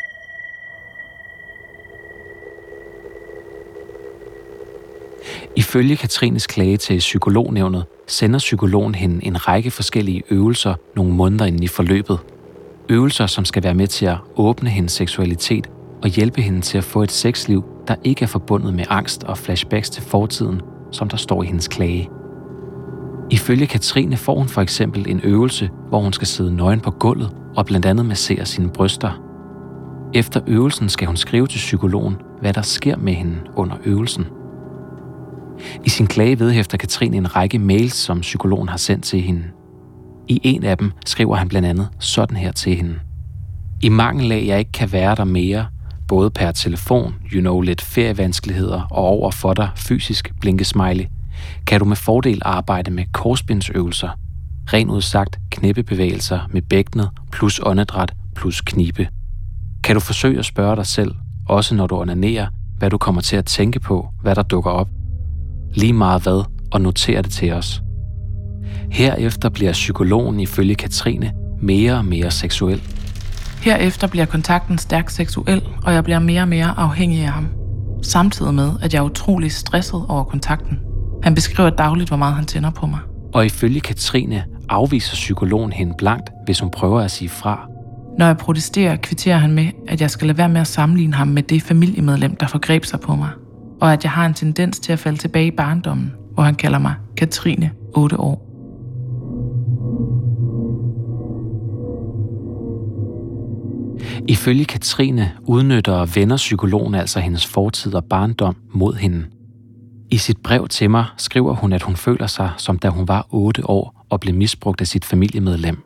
Ifølge 5.57 5.97
Katrines 5.97 6.47
klage 6.47 6.77
til 6.77 6.99
psykolognævnet 6.99 7.85
sender 8.07 8.39
psykologen 8.39 8.95
hende 8.95 9.25
en 9.25 9.49
række 9.49 9.71
forskellige 9.71 10.23
øvelser 10.31 10.75
nogle 10.97 11.13
måneder 11.13 11.45
inden 11.45 11.63
i 11.63 11.67
forløbet. 11.67 12.19
Øvelser, 12.89 13.27
som 13.27 13.45
skal 13.45 13.63
være 13.63 13.75
med 13.75 13.87
til 13.87 14.07
at 14.07 14.17
åbne 14.37 14.71
hendes 14.71 14.93
seksualitet 14.93 15.71
og 16.03 16.09
hjælpe 16.09 16.43
hende 16.43 16.61
til 16.61 16.79
at 16.79 16.85
få 16.85 17.03
et 17.03 17.13
sexliv, 17.13 17.65
der 17.89 17.95
ikke 18.05 18.23
er 18.23 18.27
forbundet 18.27 18.75
med 18.75 18.85
angst 18.91 19.25
og 19.25 19.39
flashbacks 19.39 19.91
til 19.91 20.03
fortiden, 20.03 20.61
som 20.93 21.09
der 21.09 21.17
står 21.17 21.43
i 21.43 21.47
hendes 21.47 21.69
klage. 21.69 22.09
Ifølge 23.31 23.67
Katrine 23.67 24.17
får 24.17 24.35
hun 24.35 24.49
for 24.49 24.63
eksempel 24.63 25.09
en 25.09 25.21
øvelse, 25.25 25.71
hvor 25.89 26.01
hun 26.01 26.13
skal 26.13 26.27
sidde 26.27 26.57
nøgen 26.57 26.81
på 26.81 26.91
gulvet 26.91 27.37
og 27.57 27.67
blandt 27.67 27.87
andet 27.87 28.07
massere 28.07 28.47
sine 28.47 28.69
bryster. 28.69 29.23
Efter 30.15 30.41
øvelsen 30.47 30.89
skal 30.89 31.07
hun 31.07 31.17
skrive 31.17 31.47
til 31.47 31.59
psykologen, 31.59 32.17
hvad 32.41 32.53
der 32.53 32.63
sker 32.63 32.97
med 32.97 33.13
hende 33.13 33.37
under 33.57 33.77
øvelsen. 33.85 34.27
I 35.85 35.89
sin 35.89 36.07
klage 36.07 36.39
vedhæfter 36.39 36.79
Katrine 36.79 37.17
en 37.17 37.37
række 37.37 37.59
mails, 37.59 37.95
som 37.95 38.21
psykologen 38.21 38.69
har 38.69 38.77
sendt 38.77 39.05
til 39.05 39.21
hende. 39.21 39.45
I 40.29 40.41
en 40.45 40.65
af 40.65 40.79
dem 40.79 40.93
skriver 41.07 41.37
han 41.37 41.49
blandt 41.49 41.69
andet 41.69 41.89
sådan 41.99 42.37
her 42.37 42.53
til 42.53 42.75
hende. 42.75 42.95
I 43.83 43.89
mangel 43.89 44.33
af, 44.33 44.45
jeg 44.47 44.59
ikke 44.59 44.73
kan 44.73 44.93
være 44.93 45.15
der 45.15 45.25
mere, 45.25 45.67
både 46.09 46.31
per 46.31 46.53
telefon, 46.53 47.15
you 47.33 47.41
know, 47.41 47.61
lidt 47.61 47.81
ferievanskeligheder 47.81 48.83
og 48.91 49.05
over 49.05 49.31
for 49.31 49.55
dig 49.55 49.69
fysisk 49.77 50.33
blinkesmiley, 50.41 51.05
kan 51.67 51.81
du 51.81 51.85
med 51.85 51.97
fordel 51.97 52.43
arbejde 52.45 52.91
med 52.91 53.05
korsbindsøvelser. 53.13 54.09
rent 54.73 54.91
udsagt 54.91 55.39
knæppebevægelser 55.51 56.41
med 56.51 56.63
bækkenet 56.63 57.11
plus 57.33 57.61
åndedræt 57.63 58.13
plus 58.37 58.61
knibe. 58.61 59.09
Kan 59.85 59.95
du 59.95 60.01
forsøge 60.01 60.39
at 60.39 60.45
spørge 60.45 60.77
dig 60.77 60.87
selv, 60.87 61.15
også 61.49 61.75
når 61.75 61.87
du 61.87 61.97
onanerer, 62.01 62.47
hvad 62.79 62.91
du 62.91 62.99
kommer 62.99 63.21
til 63.21 63.37
at 63.37 63.45
tænke 63.45 63.81
på, 63.81 64.09
hvad 64.23 64.35
der 64.35 64.43
dukker 64.43 64.71
op. 64.71 64.89
Lige 65.75 65.93
meget 65.93 66.23
hvad, 66.23 66.45
og 66.73 66.81
notere 66.81 67.23
det 67.23 67.31
til 67.31 67.53
os. 67.53 67.83
Herefter 68.91 69.49
bliver 69.49 69.73
psykologen 69.73 70.41
ifølge 70.41 70.75
Katrine 70.75 71.33
mere 71.61 71.95
og 71.95 72.05
mere 72.05 72.31
seksuel. 72.31 72.83
Herefter 73.63 74.07
bliver 74.07 74.27
kontakten 74.27 74.79
stærkt 74.79 75.13
seksuel, 75.13 75.63
og 75.85 75.95
jeg 75.95 76.05
bliver 76.05 76.19
mere 76.19 76.43
og 76.43 76.49
mere 76.49 76.75
afhængig 76.77 77.23
af 77.23 77.31
ham. 77.31 77.49
Samtidig 78.03 78.55
med, 78.55 78.71
at 78.83 78.95
jeg 78.95 79.01
er 79.01 79.05
utrolig 79.05 79.53
stresset 79.53 80.05
over 80.09 80.25
kontakten. 80.25 80.79
Han 81.23 81.35
beskriver 81.35 81.71
dagligt, 81.71 82.11
hvor 82.11 82.17
meget 82.17 82.35
han 82.35 82.47
tænder 82.47 82.71
på 82.71 82.87
mig. 82.87 82.99
Og 83.35 83.47
ifølge 83.47 83.81
Katrine 83.81 84.45
afviser 84.69 85.15
psykologen 85.15 85.73
hende 85.73 85.95
blankt, 85.99 86.31
hvis 86.45 86.61
hun 86.61 86.71
prøver 86.71 87.01
at 87.01 87.11
sige 87.11 87.29
fra. 87.29 87.69
Når 88.19 88.27
jeg 88.27 88.37
protesterer, 88.37 88.97
kvitterer 88.97 89.37
han 89.37 89.53
med, 89.53 89.69
at 89.89 90.01
jeg 90.01 90.11
skal 90.11 90.27
lade 90.27 90.39
være 90.39 90.49
med 90.49 90.61
at 90.61 90.67
sammenligne 90.67 91.15
ham 91.15 91.29
med 91.29 91.43
det 91.43 91.63
familiemedlem, 91.63 92.37
der 92.37 92.47
forgreb 92.47 92.85
sig 92.85 93.01
på 93.01 93.15
mig. 93.15 93.29
Og 93.81 93.93
at 93.93 94.05
jeg 94.05 94.13
har 94.13 94.27
en 94.27 94.35
tendens 94.35 94.79
til 94.79 94.93
at 94.93 94.99
falde 94.99 95.19
tilbage 95.19 95.47
i 95.47 95.51
barndommen, 95.57 96.13
hvor 96.35 96.43
han 96.43 96.55
kalder 96.55 96.79
mig 96.79 96.95
Katrine, 97.17 97.71
8 97.95 98.21
år. 98.21 98.48
Ifølge 104.29 104.65
Katrine 104.65 105.33
udnytter 105.43 105.93
og 105.93 106.17
vender 106.17 106.37
psykologen 106.37 106.95
altså 106.95 107.21
hendes 107.21 107.47
fortid 107.47 107.95
og 107.95 108.05
barndom 108.05 108.57
mod 108.75 108.95
hende. 108.95 109.27
I 110.11 110.17
sit 110.17 110.37
brev 110.45 110.69
til 110.69 110.91
mig 110.91 111.05
skriver 111.17 111.55
hun, 111.55 111.73
at 111.73 111.83
hun 111.83 111.97
føler 111.97 112.27
sig, 112.27 112.51
som 112.57 112.79
da 112.79 112.89
hun 112.89 113.09
var 113.09 113.27
8 113.31 113.71
år 113.71 114.07
og 114.11 114.21
blev 114.21 114.35
misbrugt 114.35 114.81
af 114.81 114.87
sit 114.87 115.05
familiemedlem. 115.05 115.83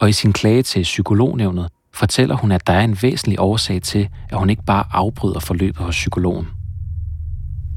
Og 0.00 0.08
i 0.08 0.12
sin 0.12 0.32
klage 0.32 0.62
til 0.62 0.82
psykolognævnet 0.82 1.68
fortæller 1.94 2.36
hun, 2.36 2.52
at 2.52 2.66
der 2.66 2.72
er 2.72 2.84
en 2.84 2.98
væsentlig 3.02 3.40
årsag 3.40 3.82
til, 3.82 4.08
at 4.28 4.38
hun 4.38 4.50
ikke 4.50 4.64
bare 4.64 4.84
afbryder 4.92 5.40
forløbet 5.40 5.84
hos 5.84 5.94
psykologen. 5.94 6.48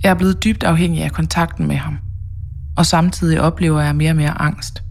Jeg 0.03 0.09
er 0.09 0.15
blevet 0.15 0.43
dybt 0.43 0.63
afhængig 0.63 1.03
af 1.03 1.11
kontakten 1.11 1.67
med 1.67 1.75
ham. 1.75 1.97
Og 2.77 2.85
samtidig 2.85 3.41
oplever 3.41 3.81
jeg 3.81 3.95
mere 3.95 4.11
og 4.11 4.15
mere 4.15 4.41
angst. 4.41 4.83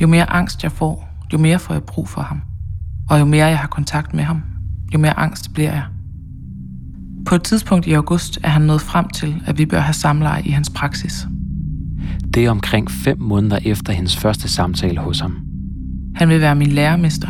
Jo 0.00 0.06
mere 0.06 0.30
angst 0.30 0.62
jeg 0.62 0.72
får, 0.72 1.08
jo 1.32 1.38
mere 1.38 1.58
får 1.58 1.74
jeg 1.74 1.82
brug 1.82 2.08
for 2.08 2.20
ham. 2.20 2.42
Og 3.10 3.20
jo 3.20 3.24
mere 3.24 3.46
jeg 3.46 3.58
har 3.58 3.68
kontakt 3.68 4.14
med 4.14 4.24
ham, 4.24 4.42
jo 4.94 4.98
mere 4.98 5.18
angst 5.18 5.54
bliver 5.54 5.72
jeg. 5.72 5.84
På 7.26 7.34
et 7.34 7.42
tidspunkt 7.42 7.86
i 7.86 7.92
august 7.92 8.38
er 8.42 8.48
han 8.48 8.62
nået 8.62 8.80
frem 8.80 9.08
til, 9.08 9.42
at 9.46 9.58
vi 9.58 9.66
bør 9.66 9.80
have 9.80 9.94
samleje 9.94 10.42
i 10.42 10.50
hans 10.50 10.70
praksis. 10.70 11.26
Det 12.34 12.44
er 12.44 12.50
omkring 12.50 12.90
fem 12.90 13.20
måneder 13.20 13.58
efter 13.64 13.92
hendes 13.92 14.16
første 14.16 14.48
samtale 14.48 15.00
hos 15.00 15.20
ham. 15.20 15.36
Han 16.16 16.28
vil 16.28 16.40
være 16.40 16.54
min 16.54 16.72
lærermester. 16.72 17.28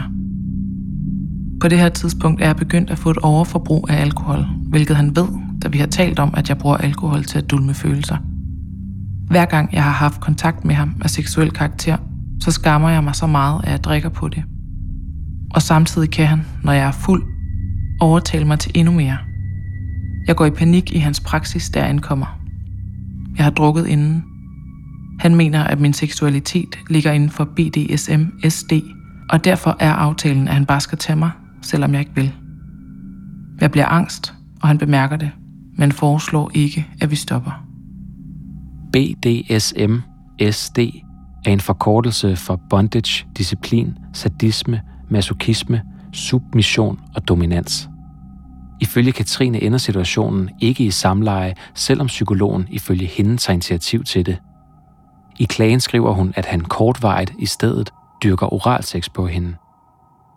På 1.61 1.69
det 1.69 1.79
her 1.79 1.89
tidspunkt 1.89 2.41
er 2.41 2.47
jeg 2.47 2.57
begyndt 2.57 2.91
at 2.91 2.99
få 2.99 3.11
et 3.11 3.19
overforbrug 3.19 3.87
af 3.91 4.01
alkohol, 4.01 4.47
hvilket 4.69 4.97
han 4.97 5.17
ved, 5.17 5.29
da 5.63 5.69
vi 5.69 5.79
har 5.79 5.87
talt 5.87 6.19
om, 6.19 6.35
at 6.37 6.49
jeg 6.49 6.59
bruger 6.59 6.77
alkohol 6.77 7.25
til 7.25 7.39
at 7.39 7.51
dulme 7.51 7.75
følelser. 7.75 8.17
Hver 9.31 9.45
gang 9.45 9.73
jeg 9.73 9.85
har 9.85 9.91
haft 9.91 10.21
kontakt 10.21 10.65
med 10.65 10.75
ham 10.75 10.95
af 11.01 11.11
seksuel 11.11 11.51
karakter, 11.51 11.97
så 12.41 12.51
skammer 12.51 12.89
jeg 12.89 13.05
mig 13.05 13.15
så 13.15 13.27
meget, 13.27 13.65
at 13.65 13.71
jeg 13.71 13.85
drikker 13.85 14.09
på 14.09 14.29
det. 14.29 14.43
Og 15.55 15.63
samtidig 15.63 16.11
kan 16.11 16.27
han, 16.27 16.47
når 16.63 16.73
jeg 16.73 16.87
er 16.87 16.93
fuld, 16.93 17.23
overtale 18.01 18.45
mig 18.45 18.59
til 18.59 18.73
endnu 18.75 18.93
mere. 18.93 19.19
Jeg 20.27 20.37
går 20.37 20.47
i 20.47 20.51
panik 20.51 20.93
i 20.93 20.99
hans 20.99 21.21
praksis, 21.21 21.71
der 21.71 21.85
ankommer. 21.85 22.41
Jeg 23.37 23.45
har 23.45 23.51
drukket 23.51 23.87
inden. 23.87 24.25
Han 25.21 25.35
mener, 25.35 25.65
at 25.65 25.81
min 25.81 25.93
seksualitet 25.93 26.79
ligger 26.91 27.13
inden 27.13 27.31
for 27.31 27.45
BDSM-SD, 27.45 28.73
og 29.31 29.45
derfor 29.45 29.77
er 29.81 29.93
aftalen, 29.93 30.49
at 30.49 30.55
han 30.55 30.67
bare 30.67 30.81
skal 30.81 30.99
tage 30.99 31.17
mig, 31.17 31.31
selvom 31.63 31.93
jeg 31.93 32.01
ikke 32.01 32.15
vil. 32.15 32.33
Jeg 33.61 33.71
bliver 33.71 33.87
angst, 33.87 34.35
og 34.63 34.69
han 34.69 34.79
bemærker 34.79 35.17
det, 35.17 35.31
men 35.79 35.93
foreslår 35.93 36.51
ikke, 36.55 36.87
at 37.01 37.11
vi 37.11 37.17
stopper. 37.17 37.67
BDSM-SD 38.93 40.79
er 41.45 41.53
en 41.53 41.61
forkortelse 41.61 42.37
for 42.37 42.61
bondage, 42.71 43.27
disciplin, 43.37 43.95
sadisme, 44.13 44.81
masochisme, 45.09 45.83
submission 46.13 47.01
og 47.15 47.29
dominans. 47.29 47.89
Ifølge 48.81 49.13
Katrine 49.13 49.63
ender 49.63 49.79
situationen 49.79 50.51
ikke 50.61 50.85
i 50.85 50.91
samleje, 50.91 51.55
selvom 51.75 52.07
psykologen 52.07 52.67
ifølge 52.71 53.07
hende 53.07 53.37
tager 53.37 53.55
initiativ 53.55 54.05
til 54.05 54.27
det. 54.27 54.39
I 55.39 55.45
klagen 55.45 55.81
skriver 55.81 56.13
hun, 56.13 56.33
at 56.37 56.47
han 56.47 56.61
kortvarigt 56.61 57.33
i 57.39 57.47
stedet 57.47 57.91
dyrker 58.23 58.53
oralsex 58.53 59.11
på 59.15 59.27
hende. 59.27 59.55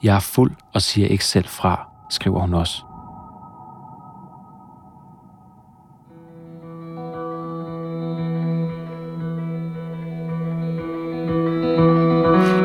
Jeg 0.04 0.16
er 0.16 0.20
fuld 0.20 0.52
og 0.74 0.82
siger 0.82 1.08
ikke 1.08 1.26
selv 1.26 1.48
fra, 1.48 1.88
skriver 2.10 2.40
hun 2.40 2.54
også. 2.54 2.84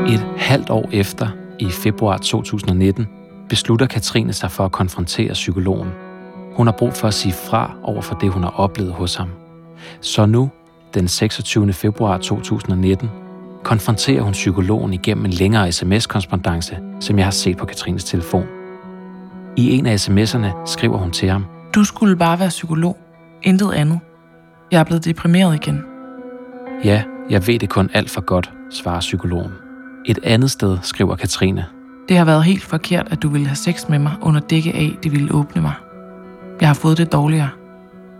Et 0.08 0.26
halvt 0.37 0.70
år 0.70 0.88
efter, 0.92 1.28
i 1.58 1.70
februar 1.70 2.16
2019, 2.16 3.06
beslutter 3.49 3.87
Katrine 3.87 4.32
sig 4.32 4.50
for 4.50 4.64
at 4.64 4.73
konfrontere 4.73 5.32
psykologen. 5.32 5.88
Hun 6.52 6.66
har 6.66 6.75
brug 6.78 6.92
for 6.92 7.08
at 7.08 7.14
sige 7.14 7.32
fra 7.32 7.70
over 7.82 8.02
for 8.02 8.14
det, 8.14 8.30
hun 8.30 8.42
har 8.42 8.50
oplevet 8.50 8.92
hos 8.92 9.14
ham. 9.14 9.28
Så 10.00 10.26
nu, 10.26 10.50
den 10.94 11.08
26. 11.08 11.73
februar 11.73 12.18
2019, 12.18 13.11
konfronterer 13.62 14.23
hun 14.23 14.32
psykologen 14.32 14.92
igennem 14.92 15.25
en 15.25 15.30
længere 15.30 15.73
sms-korrespondence, 15.73 16.78
som 17.00 17.18
jeg 17.18 17.26
har 17.26 17.30
set 17.30 17.56
på 17.56 17.66
Katrines 17.66 18.04
telefon. 18.04 18.46
I 19.56 19.78
en 19.78 19.87
af 19.87 20.08
sms'erne 20.08 20.66
skriver 20.66 20.99
hun 20.99 21.11
til 21.11 21.28
ham, 21.28 21.44
Du 21.75 21.84
skulle 21.84 22.16
bare 22.16 22.38
være 22.40 22.49
psykolog. 22.49 22.96
Intet 23.42 23.73
andet. 23.73 24.00
Jeg 24.70 24.80
er 24.80 24.84
blevet 24.84 25.04
deprimeret 25.04 25.54
igen. 25.54 25.84
Ja, 26.84 27.02
Jeg 27.30 27.46
ved 27.46 27.58
det 27.58 27.68
kun 27.68 27.90
alt 27.94 28.11
for 28.11 28.20
godt, 28.20 28.52
svarer 28.70 29.00
psykologen. 29.00 29.52
Et 30.06 30.18
andet 30.23 30.50
sted 30.50 30.78
skriver 30.82 31.16
Katrine. 31.16 31.66
Det 32.08 32.16
har 32.16 32.25
været 32.25 32.44
helt 32.44 32.62
forkert, 32.62 33.08
at 33.11 33.23
du 33.23 33.28
ville 33.28 33.46
have 33.46 33.56
sex 33.56 33.88
med 33.88 33.99
mig 33.99 34.12
under 34.23 34.40
dække 34.40 34.73
af, 34.73 34.99
det 35.02 35.12
ville 35.12 35.34
åbne 35.34 35.62
mig. 35.62 35.73
Jeg 36.61 36.68
har 36.68 36.75
fået 36.75 36.99
det 36.99 37.12
dårligere. 37.12 37.49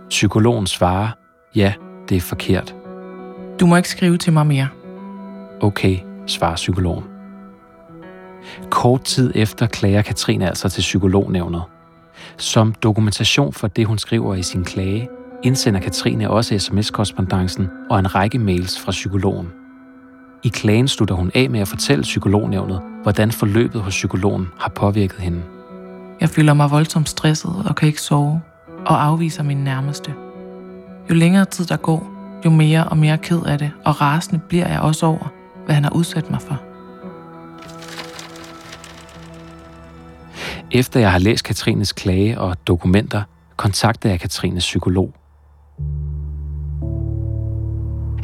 Psykologen 0.09 0.67
svarer, 0.67 1.07
ja, 1.55 1.73
det 2.09 2.17
er 2.17 2.21
forkert. 2.21 2.75
Du 3.59 3.65
må 3.65 3.75
ikke 3.75 3.89
skrive 3.89 4.17
til 4.17 4.33
mig 4.33 4.47
mere. 4.47 4.67
Okay, 5.61 5.97
svarer 6.27 6.55
psykologen. 6.55 7.03
Kort 8.69 9.03
tid 9.03 9.31
efter 9.35 9.67
klager 9.67 10.01
Katrine 10.01 10.47
altså 10.47 10.69
til 10.69 10.81
psykolognævnet. 10.81 11.63
Som 12.37 12.73
dokumentation 12.73 13.53
for 13.53 13.67
det, 13.67 13.85
hun 13.85 13.97
skriver 13.97 14.35
i 14.35 14.43
sin 14.43 14.63
klage, 14.63 15.09
indsender 15.43 15.79
Katrine 15.79 16.29
også 16.29 16.59
sms-korrespondancen 16.59 17.69
og 17.89 17.99
en 17.99 18.15
række 18.15 18.39
mails 18.39 18.79
fra 18.79 18.91
psykologen. 18.91 19.64
I 20.45 20.49
klagen 20.49 20.87
slutter 20.87 21.15
hun 21.15 21.31
af 21.33 21.49
med 21.49 21.59
at 21.59 21.67
fortælle 21.67 22.01
psykolognævnet, 22.01 22.81
hvordan 23.03 23.31
forløbet 23.31 23.81
hos 23.81 23.93
psykologen 23.93 24.47
har 24.59 24.69
påvirket 24.69 25.19
hende. 25.19 25.41
Jeg 26.21 26.29
føler 26.29 26.53
mig 26.53 26.71
voldsomt 26.71 27.09
stresset 27.09 27.51
og 27.65 27.75
kan 27.75 27.87
ikke 27.87 28.01
sove, 28.01 28.41
og 28.85 29.03
afviser 29.03 29.43
min 29.43 29.57
nærmeste. 29.57 30.13
Jo 31.09 31.15
længere 31.15 31.45
tid 31.45 31.65
der 31.65 31.77
går, 31.77 32.11
jo 32.45 32.49
mere 32.49 32.83
og 32.83 32.97
mere 32.97 33.17
ked 33.17 33.41
af 33.45 33.57
det, 33.57 33.71
og 33.85 34.01
rasende 34.01 34.41
bliver 34.49 34.67
jeg 34.67 34.79
også 34.79 35.05
over, 35.05 35.31
hvad 35.65 35.75
han 35.75 35.83
har 35.83 35.91
udsat 35.91 36.31
mig 36.31 36.41
for. 36.41 36.61
Efter 40.71 40.99
jeg 40.99 41.11
har 41.11 41.19
læst 41.19 41.43
Katrines 41.43 41.91
klage 41.91 42.39
og 42.39 42.67
dokumenter, 42.67 43.21
kontakter 43.55 44.09
jeg 44.09 44.19
Katrines 44.19 44.63
psykolog. 44.63 45.13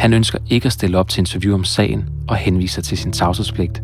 Han 0.02 0.14
ønsker 0.14 0.40
ikke 0.50 0.66
at 0.66 0.74
stille 0.74 0.98
op 0.98 1.10
til 1.10 1.20
interview 1.20 1.54
om 1.54 1.64
sagen 1.64 2.10
og 2.28 2.36
henviser 2.36 2.82
til 2.82 2.98
sin 2.98 3.12
tavshedspligt. 3.12 3.84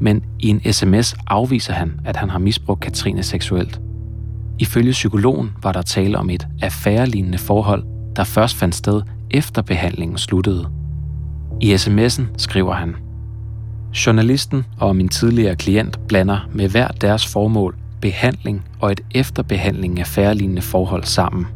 Men 0.00 0.22
i 0.40 0.48
en 0.48 0.72
sms 0.72 1.14
afviser 1.26 1.72
han, 1.72 2.00
at 2.04 2.16
han 2.16 2.30
har 2.30 2.38
misbrugt 2.38 2.80
Katrine 2.80 3.22
seksuelt. 3.22 3.80
Ifølge 4.58 4.92
psykologen 4.92 5.50
var 5.62 5.72
der 5.72 5.82
tale 5.82 6.18
om 6.18 6.30
et 6.30 6.46
affærelignende 6.62 7.38
forhold, 7.38 7.84
der 8.16 8.24
først 8.24 8.56
fandt 8.56 8.74
sted 8.74 9.02
efter 9.30 9.62
behandlingen 9.62 10.18
sluttede. 10.18 10.68
I 11.60 11.74
sms'en 11.74 12.22
skriver 12.36 12.74
han, 12.74 12.96
Journalisten 14.06 14.64
og 14.78 14.96
min 14.96 15.08
tidligere 15.08 15.56
klient 15.56 16.00
blander 16.08 16.48
med 16.52 16.68
hver 16.68 16.88
deres 16.88 17.26
formål 17.26 17.76
behandling 18.00 18.64
og 18.80 18.92
et 18.92 19.00
efterbehandling 19.14 20.00
af 20.00 20.06
færrelignende 20.06 20.62
forhold 20.62 21.04
sammen. 21.04 21.46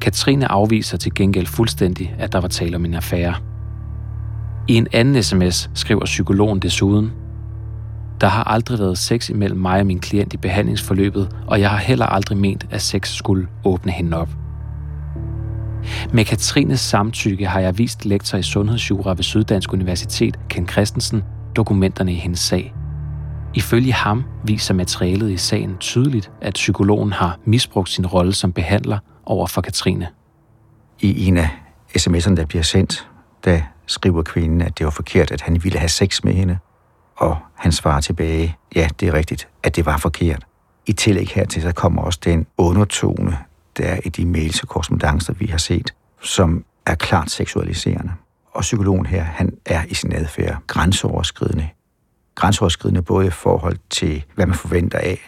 Katrine 0.00 0.50
afviser 0.50 0.96
til 0.96 1.14
gengæld 1.14 1.46
fuldstændig, 1.46 2.14
at 2.18 2.32
der 2.32 2.40
var 2.40 2.48
tale 2.48 2.76
om 2.76 2.84
en 2.84 2.94
affære. 2.94 3.34
I 4.68 4.74
en 4.74 4.86
anden 4.92 5.22
sms 5.22 5.70
skriver 5.74 6.04
psykologen 6.04 6.58
desuden, 6.58 7.12
der 8.20 8.26
har 8.26 8.44
aldrig 8.44 8.78
været 8.78 8.98
sex 8.98 9.30
imellem 9.30 9.60
mig 9.60 9.80
og 9.80 9.86
min 9.86 10.00
klient 10.00 10.34
i 10.34 10.36
behandlingsforløbet, 10.36 11.36
og 11.46 11.60
jeg 11.60 11.70
har 11.70 11.76
heller 11.76 12.06
aldrig 12.06 12.38
ment, 12.38 12.66
at 12.70 12.82
sex 12.82 13.08
skulle 13.08 13.46
åbne 13.64 13.92
hende 13.92 14.16
op. 14.16 14.28
Med 16.12 16.24
Katrines 16.24 16.80
samtykke 16.80 17.46
har 17.46 17.60
jeg 17.60 17.78
vist 17.78 18.06
lektor 18.06 18.38
i 18.38 18.42
sundhedsjura 18.42 19.10
ved 19.14 19.22
Syddansk 19.22 19.72
Universitet, 19.72 20.38
Ken 20.48 20.68
Christensen, 20.68 21.22
dokumenterne 21.56 22.12
i 22.12 22.14
hendes 22.14 22.40
sag. 22.40 22.74
Ifølge 23.54 23.92
ham 23.92 24.24
viser 24.44 24.74
materialet 24.74 25.30
i 25.30 25.36
sagen 25.36 25.76
tydeligt, 25.80 26.30
at 26.42 26.54
psykologen 26.54 27.12
har 27.12 27.38
misbrugt 27.44 27.88
sin 27.88 28.06
rolle 28.06 28.32
som 28.32 28.52
behandler 28.52 28.98
over 29.28 29.46
for 29.46 29.60
Katrine. 29.60 30.08
I 31.00 31.26
en 31.26 31.36
af 31.36 31.48
sms'erne, 31.98 32.34
der 32.34 32.46
bliver 32.46 32.62
sendt, 32.62 33.08
der 33.44 33.60
skriver 33.86 34.22
kvinden, 34.22 34.60
at 34.60 34.78
det 34.78 34.84
var 34.84 34.90
forkert, 34.90 35.30
at 35.30 35.40
han 35.40 35.64
ville 35.64 35.78
have 35.78 35.88
sex 35.88 36.24
med 36.24 36.32
hende. 36.32 36.58
Og 37.16 37.36
han 37.54 37.72
svarer 37.72 38.00
tilbage, 38.00 38.56
ja, 38.74 38.88
det 39.00 39.08
er 39.08 39.14
rigtigt, 39.14 39.48
at 39.62 39.76
det 39.76 39.86
var 39.86 39.96
forkert. 39.96 40.46
I 40.86 40.92
tillæg 40.92 41.28
hertil, 41.28 41.62
så 41.62 41.72
kommer 41.72 42.02
også 42.02 42.20
den 42.24 42.46
undertone, 42.56 43.38
der 43.76 43.84
er 43.84 44.00
i 44.04 44.08
de 44.08 44.26
mails 44.26 44.62
og 44.62 44.68
korrespondencer, 44.68 45.32
vi 45.32 45.46
har 45.46 45.58
set, 45.58 45.94
som 46.22 46.64
er 46.86 46.94
klart 46.94 47.30
seksualiserende. 47.30 48.12
Og 48.52 48.60
psykologen 48.62 49.06
her, 49.06 49.22
han 49.22 49.52
er 49.66 49.84
i 49.88 49.94
sin 49.94 50.12
adfærd 50.12 50.56
grænseoverskridende. 50.66 51.68
Grænseoverskridende 52.34 53.02
både 53.02 53.26
i 53.26 53.30
forhold 53.30 53.78
til, 53.90 54.24
hvad 54.34 54.46
man 54.46 54.56
forventer 54.56 54.98
af 54.98 55.18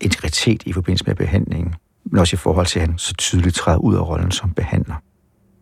integritet 0.00 0.62
i 0.66 0.72
forbindelse 0.72 1.04
med 1.06 1.14
behandlingen, 1.14 1.74
men 2.04 2.18
også 2.18 2.36
i 2.36 2.36
forhold 2.36 2.66
til, 2.66 2.80
at 2.80 2.86
han 2.86 2.98
så 2.98 3.14
tydeligt 3.14 3.54
træder 3.54 3.78
ud 3.78 3.96
af 3.96 4.08
rollen 4.08 4.30
som 4.30 4.50
behandler. 4.50 4.94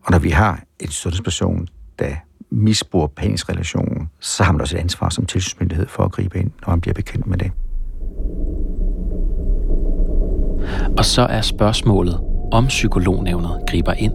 Og 0.04 0.10
når 0.10 0.18
vi 0.18 0.30
har 0.30 0.60
en 0.80 0.88
sundhedsperson, 0.88 1.68
der 1.98 2.14
misbruger 2.50 3.06
behandlingsrelationen, 3.06 4.10
så 4.20 4.44
har 4.44 4.52
man 4.52 4.60
også 4.60 4.76
et 4.76 4.80
ansvar 4.80 5.08
som 5.08 5.26
tilsynsmyndighed 5.26 5.86
for 5.86 6.02
at 6.02 6.12
gribe 6.12 6.38
ind, 6.38 6.50
når 6.66 6.70
man 6.70 6.80
bliver 6.80 6.94
bekendt 6.94 7.26
med 7.26 7.38
det. 7.38 7.52
Og 10.98 11.04
så 11.04 11.22
er 11.22 11.40
spørgsmålet, 11.40 12.20
om 12.52 12.66
psykolognævnet 12.66 13.60
griber 13.68 13.92
ind. 13.92 14.12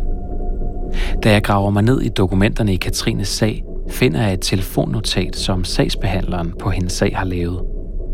Da 1.23 1.31
jeg 1.31 1.43
graver 1.43 1.69
mig 1.69 1.83
ned 1.83 2.01
i 2.01 2.09
dokumenterne 2.09 2.73
i 2.73 2.75
Katrines 2.75 3.27
sag, 3.27 3.63
finder 3.89 4.21
jeg 4.21 4.33
et 4.33 4.41
telefonnotat, 4.41 5.35
som 5.35 5.63
sagsbehandleren 5.63 6.53
på 6.59 6.69
hendes 6.69 6.93
sag 6.93 7.17
har 7.17 7.25
lavet. 7.25 7.61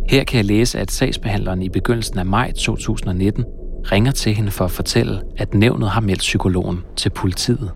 Her 0.10 0.24
kan 0.24 0.38
jeg 0.38 0.45
læse, 0.45 0.80
at 0.80 0.91
sagsbehandleren 0.91 1.62
i 1.62 1.69
begyndelsen 1.69 2.19
af 2.19 2.26
maj 2.26 2.52
2019 2.52 3.45
ringer 3.92 4.12
til 4.12 4.34
hende 4.34 4.52
for 4.52 4.65
at 4.65 4.72
fortælle, 4.72 5.22
at 5.38 5.54
nævnet 5.54 5.89
har 5.89 6.02
meldt 6.02 6.20
psykologen 6.20 6.84
til 6.96 7.10
politiet. 7.10 7.72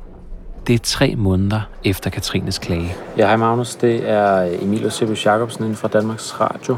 Det 0.68 0.74
er 0.74 0.80
tre 0.80 1.16
måneder 1.16 1.62
efter 1.84 2.10
Katrines 2.10 2.58
klage. 2.58 2.96
Ja, 3.18 3.26
hej 3.26 3.36
Magnus. 3.36 3.76
Det 3.76 4.10
er 4.10 4.58
Emil 4.62 4.86
Osebus 4.86 5.26
Jacobsen 5.26 5.63
inden 5.63 5.76
fra 5.76 5.88
Danmarks 5.88 6.39
Radio. 6.39 6.78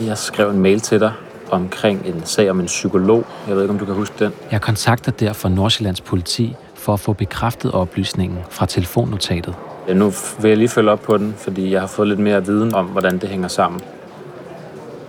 Jeg 0.00 0.18
skrev 0.18 0.50
en 0.50 0.58
mail 0.58 0.80
til 0.80 1.00
dig 1.00 1.12
omkring 1.50 2.06
en 2.06 2.22
sag 2.24 2.50
om 2.50 2.60
en 2.60 2.66
psykolog. 2.66 3.24
Jeg 3.48 3.56
ved 3.56 3.62
ikke, 3.62 3.72
om 3.72 3.78
du 3.78 3.84
kan 3.84 3.94
huske 3.94 4.24
den. 4.24 4.32
Jeg 4.50 4.60
kontakter 4.60 5.12
derfor 5.12 5.48
Nordsjællands 5.48 6.00
politi 6.00 6.54
for 6.74 6.92
at 6.92 7.00
få 7.00 7.12
bekræftet 7.12 7.72
oplysningen 7.72 8.38
fra 8.50 8.66
telefonnotatet. 8.66 9.54
Ja, 9.88 9.94
nu 9.94 10.12
vil 10.40 10.48
jeg 10.48 10.58
lige 10.58 10.68
følge 10.68 10.90
op 10.90 11.02
på 11.02 11.18
den, 11.18 11.34
fordi 11.38 11.72
jeg 11.72 11.80
har 11.80 11.86
fået 11.86 12.08
lidt 12.08 12.20
mere 12.20 12.46
viden 12.46 12.74
om, 12.74 12.86
hvordan 12.86 13.18
det 13.18 13.28
hænger 13.28 13.48
sammen. 13.48 13.80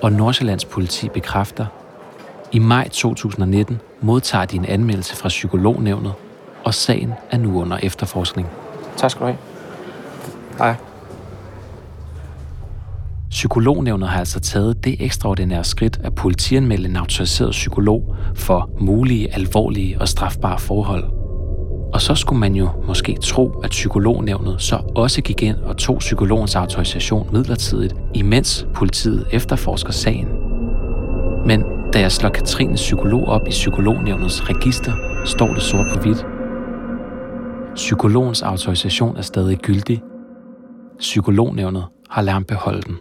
Og 0.01 0.11
Nordsjællands 0.11 0.65
politi 0.65 1.09
bekræfter, 1.09 1.65
i 2.51 2.59
maj 2.59 2.87
2019 2.89 3.81
modtager 4.01 4.45
de 4.45 4.55
en 4.55 4.65
anmeldelse 4.65 5.15
fra 5.15 5.29
psykolognævnet, 5.29 6.13
og 6.63 6.73
sagen 6.73 7.13
er 7.31 7.37
nu 7.37 7.61
under 7.61 7.77
efterforskning. 7.83 8.47
Tak 8.97 9.11
skal 9.11 9.21
du 9.21 9.25
have. 9.25 9.37
Hej. 10.57 10.75
Psykolognævnet 13.29 14.09
har 14.09 14.19
altså 14.19 14.39
taget 14.39 14.83
det 14.83 14.95
ekstraordinære 14.99 15.63
skridt 15.63 15.99
at 16.03 16.15
politianmelde 16.15 16.89
en 16.89 16.95
autoriseret 16.95 17.51
psykolog 17.51 18.15
for 18.35 18.69
mulige, 18.79 19.33
alvorlige 19.35 20.01
og 20.01 20.07
strafbare 20.07 20.59
forhold. 20.59 21.03
Og 21.93 22.01
så 22.01 22.15
skulle 22.15 22.39
man 22.39 22.55
jo 22.55 22.69
måske 22.87 23.17
tro, 23.21 23.49
at 23.63 23.69
psykolognævnet 23.69 24.61
så 24.61 24.75
også 24.95 25.21
gik 25.21 25.43
ind 25.43 25.57
og 25.57 25.77
tog 25.77 25.97
psykologens 25.97 26.55
autorisation 26.55 27.29
midlertidigt, 27.31 27.95
imens 28.13 28.67
politiet 28.75 29.27
efterforsker 29.31 29.91
sagen. 29.91 30.27
Men 31.45 31.63
da 31.97 32.01
jeg 32.01 32.11
slår 32.11 32.29
Katrines 32.29 32.81
psykolog 32.81 33.27
op 33.27 33.47
i 33.47 33.49
psykolognævnets 33.49 34.49
register, 34.49 34.91
står 35.25 35.53
det 35.53 35.61
sort 35.61 35.85
på 35.93 35.99
hvidt. 35.99 36.25
Psykologens 37.75 38.41
autorisation 38.41 39.17
er 39.17 39.21
stadig 39.21 39.57
gyldig. 39.57 40.01
Psykolognævnet 40.99 41.85
har 42.09 42.21
lært 42.21 42.47
beholde 42.47 42.81
den. 42.81 42.97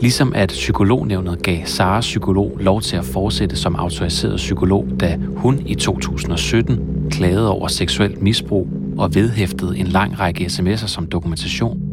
Ligesom 0.00 0.32
at 0.34 0.48
psykolognævnet 0.48 1.42
gav 1.42 1.58
Sara 1.64 2.00
psykolog 2.00 2.56
lov 2.60 2.80
til 2.80 2.96
at 2.96 3.04
fortsætte 3.04 3.56
som 3.56 3.74
autoriseret 3.74 4.36
psykolog, 4.36 4.86
da 5.00 5.18
hun 5.36 5.60
i 5.66 5.74
2017 5.74 7.06
klagede 7.10 7.50
over 7.50 7.68
seksuelt 7.68 8.22
misbrug 8.22 8.68
og 8.98 9.14
vedhæftede 9.14 9.78
en 9.78 9.86
lang 9.86 10.20
række 10.20 10.44
sms'er 10.44 10.86
som 10.86 11.06
dokumentation, 11.06 11.83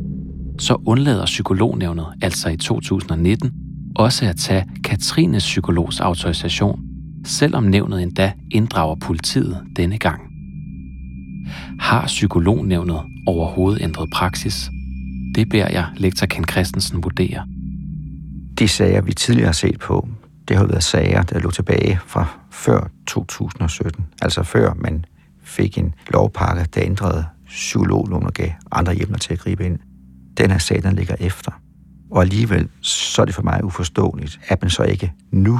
så 0.60 0.78
undlader 0.86 1.26
psykolognævnet 1.26 2.06
altså 2.22 2.50
i 2.50 2.58
2019 2.58 3.52
også 3.96 4.26
at 4.26 4.38
tage 4.38 4.66
Katrines 4.84 5.44
psykologs 5.44 6.00
autorisation, 6.00 6.80
selvom 7.26 7.64
nævnet 7.64 8.04
endda 8.04 8.32
inddrager 8.52 8.96
politiet 8.96 9.62
denne 9.76 9.98
gang. 9.98 10.22
Har 11.80 12.06
psykolognævnet 12.06 13.02
overhovedet 13.28 13.82
ændret 13.82 14.10
praksis? 14.14 14.70
Det 15.36 15.50
beder 15.50 15.70
jeg 15.70 15.86
lektor 15.98 16.26
Ken 16.26 16.46
Christensen 16.52 17.04
vurdere. 17.04 17.46
De 18.60 18.68
sager, 18.68 19.02
vi 19.02 19.14
tidligere 19.14 19.46
har 19.46 19.54
set 19.54 19.80
på, 19.80 20.08
det 20.48 20.58
har 20.58 20.66
været 20.66 20.84
sager, 20.84 21.22
der 21.22 21.40
lå 21.40 21.52
tilbage 21.52 22.00
fra 22.06 22.26
før 22.52 22.90
2017. 23.08 24.06
Altså 24.22 24.44
før 24.44 24.74
man 24.74 25.06
fik 25.44 25.78
en 25.78 25.94
lovpakke, 26.14 26.66
der 26.76 26.82
ændrede 26.86 27.26
psykologloven 27.48 28.26
og 28.26 28.34
gav 28.34 28.50
andre 28.72 28.94
hjemler 28.94 29.18
til 29.18 29.34
at 29.34 29.40
gribe 29.40 29.66
ind. 29.66 29.80
Den 30.38 30.52
her 30.52 30.58
sag, 30.58 30.84
den 30.84 30.96
ligger 30.96 31.16
efter. 31.20 31.52
Og 32.12 32.22
alligevel, 32.22 32.70
så 32.82 33.22
er 33.22 33.26
det 33.26 33.36
for 33.36 33.42
mig 33.42 33.64
uforståeligt, 33.64 34.40
at 34.48 34.62
man 34.62 34.70
så 34.70 34.84
ikke 34.84 35.14
nu 35.32 35.60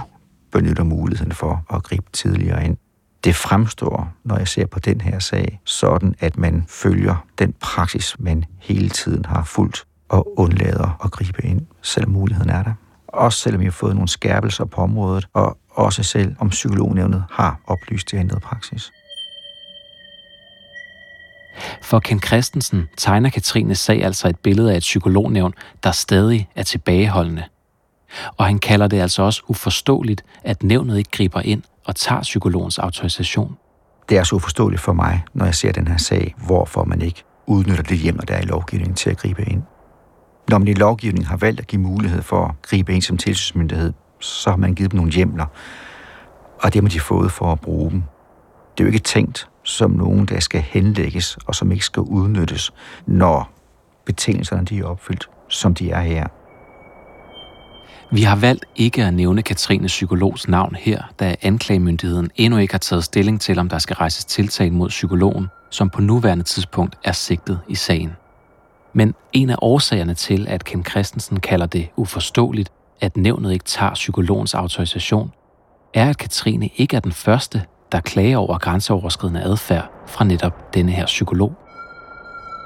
benytter 0.52 0.84
muligheden 0.84 1.32
for 1.32 1.66
at 1.74 1.84
gribe 1.84 2.06
tidligere 2.14 2.66
ind. 2.66 2.78
Det 3.24 3.36
fremstår, 3.36 4.14
når 4.24 4.38
jeg 4.38 4.48
ser 4.48 4.66
på 4.66 4.80
den 4.80 5.02
her 5.02 5.20
sag, 5.20 5.60
sådan 5.66 6.16
at 6.20 6.38
man 6.38 6.66
følger 6.68 7.26
den 7.40 7.54
praksis, 7.60 8.16
man 8.20 8.46
hele 8.60 8.90
tiden 8.90 9.26
har 9.26 9.44
fulgt 9.44 9.86
og 10.10 10.40
undlader 10.40 11.00
at 11.04 11.12
gribe 11.12 11.46
ind, 11.46 11.62
selvom 11.82 12.12
muligheden 12.12 12.50
er 12.50 12.64
der. 12.64 12.74
Også 13.08 13.40
selvom 13.40 13.60
vi 13.60 13.66
har 13.66 13.72
fået 13.72 13.96
nogle 13.96 14.08
skærpelser 14.08 14.66
på 14.66 14.82
området, 14.82 15.28
og 15.34 15.58
også 15.70 16.04
selv 16.04 16.36
om 16.40 16.50
psykolognævnet 16.50 17.24
har 17.32 17.60
oplyst 17.68 18.12
det 18.12 18.18
ændrede 18.18 18.40
praksis. 18.40 18.92
For 21.82 22.00
Ken 22.00 22.22
Christensen 22.22 22.88
tegner 22.98 23.30
Katrines 23.30 23.80
sag 23.80 24.04
altså 24.04 24.28
et 24.28 24.40
billede 24.40 24.72
af 24.74 24.78
et 24.78 24.82
psykolognævn, 24.82 25.54
der 25.84 25.92
stadig 25.92 26.50
er 26.56 26.64
tilbageholdende. 26.64 27.44
Og 28.38 28.46
han 28.46 28.60
kalder 28.60 28.88
det 28.88 29.00
altså 29.00 29.24
også 29.24 29.42
uforståeligt, 29.48 30.24
at 30.44 30.64
nævnet 30.64 30.98
ikke 30.98 31.12
griber 31.12 31.42
ind 31.42 31.64
og 31.86 31.96
tager 31.96 32.22
psykologens 32.22 32.80
autorisation. 32.80 33.58
Det 34.10 34.18
er 34.18 34.24
så 34.24 34.36
uforståeligt 34.36 34.82
for 34.82 34.94
mig, 34.94 35.24
når 35.34 35.46
jeg 35.46 35.56
ser 35.56 35.72
den 35.72 35.88
her 35.88 35.98
sag, 35.98 36.36
hvorfor 36.46 36.84
man 36.84 37.02
ikke 37.02 37.24
udnytter 37.48 37.84
det 37.84 37.98
hjem, 37.98 38.20
der 38.20 38.34
er 38.34 38.42
i 38.42 38.46
lovgivningen 38.46 38.96
til 38.96 39.10
at 39.10 39.18
gribe 39.18 39.44
ind. 39.44 39.64
Når 40.50 40.58
man 40.58 40.68
i 40.68 40.74
lovgivningen 40.74 41.28
har 41.28 41.38
valgt 41.38 41.60
at 41.60 41.68
give 41.68 41.82
mulighed 41.82 42.22
for 42.22 42.46
at 42.46 42.62
gribe 42.62 42.94
ind 42.94 43.02
som 43.02 43.18
tilsynsmyndighed, 43.18 43.94
så 44.20 44.50
har 44.50 44.58
man 44.58 44.76
givet 44.76 44.92
dem 44.92 44.98
nogle 44.98 45.12
hjemler, 45.12 45.46
og 46.62 46.74
det 46.74 46.82
har 46.82 46.90
de 46.90 47.00
fået 47.00 47.32
for 47.32 47.52
at 47.52 47.60
bruge 47.60 47.92
dem. 47.92 48.04
Det 48.78 48.84
er 48.84 48.84
jo 48.84 48.88
ikke 48.88 49.00
tænkt 49.00 49.50
som 49.72 49.92
nogen, 49.92 50.26
der 50.26 50.40
skal 50.40 50.62
henlægges 50.62 51.38
og 51.48 51.56
som 51.56 51.72
ikke 51.72 51.86
skal 51.86 52.02
udnyttes, 52.02 52.72
når 53.06 53.52
betingelserne 54.06 54.66
de 54.66 54.80
er 54.80 54.86
opfyldt, 54.86 55.30
som 55.50 55.74
de 55.74 55.92
er 55.92 56.02
her. 56.02 56.28
Vi 58.14 58.22
har 58.22 58.36
valgt 58.36 58.66
ikke 58.76 59.06
at 59.06 59.14
nævne 59.14 59.42
Katrine 59.42 59.88
Psykologs 59.88 60.48
navn 60.48 60.76
her, 60.76 61.04
da 61.20 61.36
anklagemyndigheden 61.42 62.32
endnu 62.36 62.60
ikke 62.60 62.74
har 62.74 62.80
taget 62.80 63.04
stilling 63.04 63.42
til, 63.42 63.60
om 63.60 63.70
der 63.70 63.78
skal 63.78 63.96
rejses 63.96 64.26
tiltag 64.26 64.74
mod 64.74 64.90
psykologen, 64.90 65.48
som 65.70 65.90
på 65.90 66.02
nuværende 66.02 66.44
tidspunkt 66.44 66.98
er 67.04 67.12
sigtet 67.12 67.60
i 67.68 67.76
sagen. 67.76 68.12
Men 68.94 69.16
en 69.34 69.50
af 69.50 69.56
årsagerne 69.62 70.14
til, 70.14 70.48
at 70.48 70.64
Ken 70.64 70.86
Christensen 70.86 71.40
kalder 71.40 71.66
det 71.66 71.88
uforståeligt, 71.96 72.72
at 73.02 73.18
nævnet 73.18 73.54
ikke 73.54 73.66
tager 73.66 73.94
psykologens 73.94 74.54
autorisation, 74.54 75.32
er, 75.94 76.10
at 76.10 76.18
Katrine 76.18 76.70
ikke 76.76 76.96
er 76.96 77.00
den 77.00 77.12
første, 77.12 77.64
der 77.92 78.00
klager 78.00 78.38
over 78.38 78.58
grænseoverskridende 78.58 79.42
adfærd 79.42 79.92
fra 80.08 80.26
netop 80.26 80.74
denne 80.74 80.92
her 80.92 81.06
psykolog. 81.06 81.54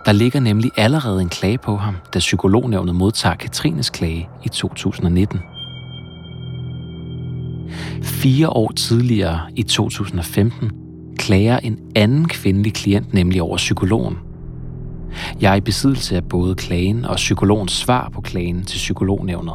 Der 0.05 0.11
ligger 0.11 0.39
nemlig 0.39 0.71
allerede 0.77 1.21
en 1.21 1.29
klage 1.29 1.57
på 1.57 1.75
ham, 1.75 1.95
da 2.13 2.19
psykolognævnet 2.19 2.95
modtager 2.95 3.35
Katrines 3.35 3.89
klage 3.89 4.29
i 4.43 4.49
2019. 4.49 5.39
Fire 8.03 8.49
år 8.49 8.71
tidligere, 8.71 9.39
i 9.55 9.63
2015, 9.63 10.71
klager 11.17 11.57
en 11.57 11.79
anden 11.95 12.27
kvindelig 12.27 12.73
klient 12.73 13.13
nemlig 13.13 13.41
over 13.41 13.57
psykologen. 13.57 14.17
Jeg 15.41 15.51
er 15.51 15.55
i 15.55 15.61
besiddelse 15.61 16.15
af 16.15 16.23
både 16.23 16.55
klagen 16.55 17.05
og 17.05 17.15
psykologens 17.15 17.71
svar 17.71 18.09
på 18.13 18.21
klagen 18.21 18.63
til 18.63 18.77
psykolognævnet. 18.77 19.53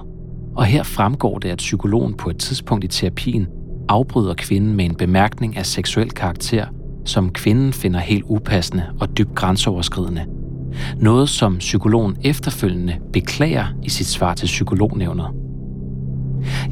Og 0.56 0.64
her 0.64 0.82
fremgår 0.82 1.38
det, 1.38 1.48
at 1.48 1.58
psykologen 1.58 2.14
på 2.14 2.30
et 2.30 2.38
tidspunkt 2.38 2.84
i 2.84 2.88
terapien 2.88 3.46
afbryder 3.90 4.34
kvinden 4.34 4.74
med 4.74 4.84
en 4.84 4.94
bemærkning 4.94 5.56
af 5.56 5.66
seksuel 5.66 6.10
karakter, 6.10 6.66
som 7.04 7.30
kvinden 7.30 7.72
finder 7.72 8.00
helt 8.00 8.24
upassende 8.26 8.86
og 9.00 9.18
dybt 9.18 9.34
grænseoverskridende. 9.34 10.26
Noget, 10.96 11.28
som 11.28 11.58
psykologen 11.58 12.16
efterfølgende 12.24 12.96
beklager 13.12 13.66
i 13.82 13.88
sit 13.88 14.06
svar 14.06 14.34
til 14.34 14.46
psykolognævnet. 14.46 15.26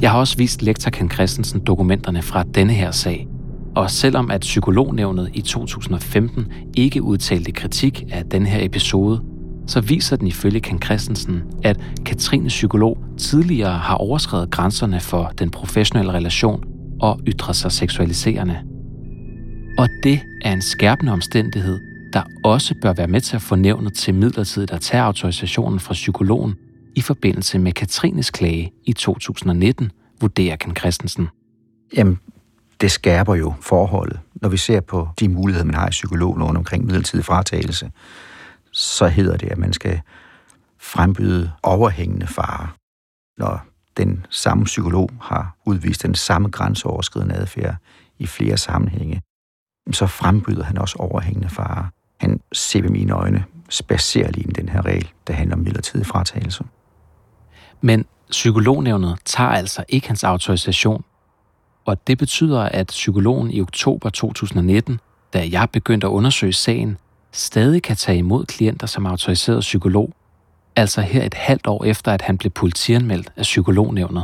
Jeg 0.01 0.11
har 0.11 0.19
også 0.19 0.37
vist 0.37 0.61
lektor 0.61 0.91
Ken 0.91 1.11
Christensen 1.11 1.59
dokumenterne 1.59 2.21
fra 2.21 2.43
denne 2.43 2.73
her 2.73 2.91
sag, 2.91 3.27
og 3.75 3.91
selvom 3.91 4.31
at 4.31 4.41
psykolognævnet 4.41 5.29
i 5.33 5.41
2015 5.41 6.45
ikke 6.77 7.03
udtalte 7.03 7.51
kritik 7.51 8.03
af 8.11 8.25
den 8.25 8.45
her 8.45 8.65
episode, 8.65 9.21
så 9.67 9.81
viser 9.81 10.15
den 10.15 10.27
ifølge 10.27 10.59
Ken 10.59 10.81
Christensen, 10.81 11.43
at 11.63 11.79
Katrines 12.05 12.53
psykolog 12.53 12.97
tidligere 13.17 13.77
har 13.77 13.95
overskrevet 13.95 14.51
grænserne 14.51 14.99
for 14.99 15.31
den 15.39 15.49
professionelle 15.49 16.13
relation 16.13 16.68
og 17.01 17.19
ytre 17.27 17.53
sig 17.53 17.71
seksualiserende. 17.71 18.63
Og 19.77 19.89
det 20.03 20.21
er 20.41 20.53
en 20.53 20.61
skærpende 20.61 21.11
omstændighed, 21.11 21.79
der 22.13 22.23
også 22.43 22.75
bør 22.81 22.93
være 22.93 23.07
med 23.07 23.21
til 23.21 23.35
at 23.35 23.41
få 23.41 23.55
nævnet 23.55 23.93
til 23.93 24.13
midlertidigt 24.13 24.71
at 24.71 24.81
tage 24.81 25.03
autorisationen 25.03 25.79
fra 25.79 25.93
psykologen 25.93 26.55
i 26.95 27.01
forbindelse 27.01 27.59
med 27.59 27.71
Katrines 27.71 28.31
klage 28.31 28.71
i 28.85 28.93
2019, 28.93 29.91
vurderer 30.21 30.55
Ken 30.55 30.75
Christensen. 30.75 31.27
Jamen, 31.97 32.19
det 32.81 32.91
skærper 32.91 33.35
jo 33.35 33.53
forholdet. 33.61 34.19
Når 34.41 34.49
vi 34.49 34.57
ser 34.57 34.81
på 34.81 35.07
de 35.19 35.29
muligheder, 35.29 35.65
man 35.65 35.75
har 35.75 35.87
i 35.87 35.91
psykologloven 35.91 36.57
omkring 36.57 36.85
midlertidig 36.85 37.25
fratagelse, 37.25 37.91
så 38.71 39.07
hedder 39.07 39.37
det, 39.37 39.47
at 39.47 39.57
man 39.57 39.73
skal 39.73 40.01
frembyde 40.79 41.51
overhængende 41.63 42.27
fare. 42.27 42.67
Når 43.37 43.68
den 43.99 44.25
samme 44.29 44.63
psykolog 44.63 45.09
har 45.21 45.55
udvist 45.65 46.03
den 46.03 46.15
samme 46.15 46.49
grænseoverskridende 46.49 47.35
adfærd 47.35 47.75
i 48.19 48.27
flere 48.27 48.57
sammenhænge, 48.57 49.21
så 49.91 50.07
frembyder 50.07 50.63
han 50.63 50.77
også 50.77 50.95
overhængende 50.99 51.49
fare. 51.49 51.89
Han 52.19 52.39
ser 52.53 52.81
ved 52.81 52.89
mine 52.89 53.13
øjne 53.13 53.45
spacerer 53.69 54.31
lige 54.31 54.51
den 54.51 54.69
her 54.69 54.85
regel, 54.85 55.09
der 55.27 55.33
handler 55.33 55.55
om 55.55 55.61
midlertidig 55.61 56.05
fratagelse. 56.05 56.63
Men 57.81 58.05
psykolognævnet 58.29 59.17
tager 59.25 59.49
altså 59.49 59.83
ikke 59.89 60.07
hans 60.07 60.23
autorisation, 60.23 61.03
og 61.85 62.07
det 62.07 62.17
betyder, 62.17 62.61
at 62.61 62.87
psykologen 62.87 63.51
i 63.51 63.61
oktober 63.61 64.09
2019, 64.09 64.99
da 65.33 65.49
jeg 65.51 65.67
begyndte 65.73 66.07
at 66.07 66.11
undersøge 66.11 66.53
sagen, 66.53 66.97
stadig 67.31 67.83
kan 67.83 67.95
tage 67.95 68.17
imod 68.17 68.45
klienter 68.45 68.87
som 68.87 69.05
autoriseret 69.05 69.59
psykolog, 69.59 70.13
altså 70.79 71.01
her 71.01 71.23
et 71.23 71.33
halvt 71.33 71.67
år 71.67 71.83
efter, 71.83 72.11
at 72.11 72.21
han 72.21 72.37
blev 72.37 72.51
politianmeldt 72.51 73.31
af 73.37 73.41
psykolognævnet. 73.41 74.23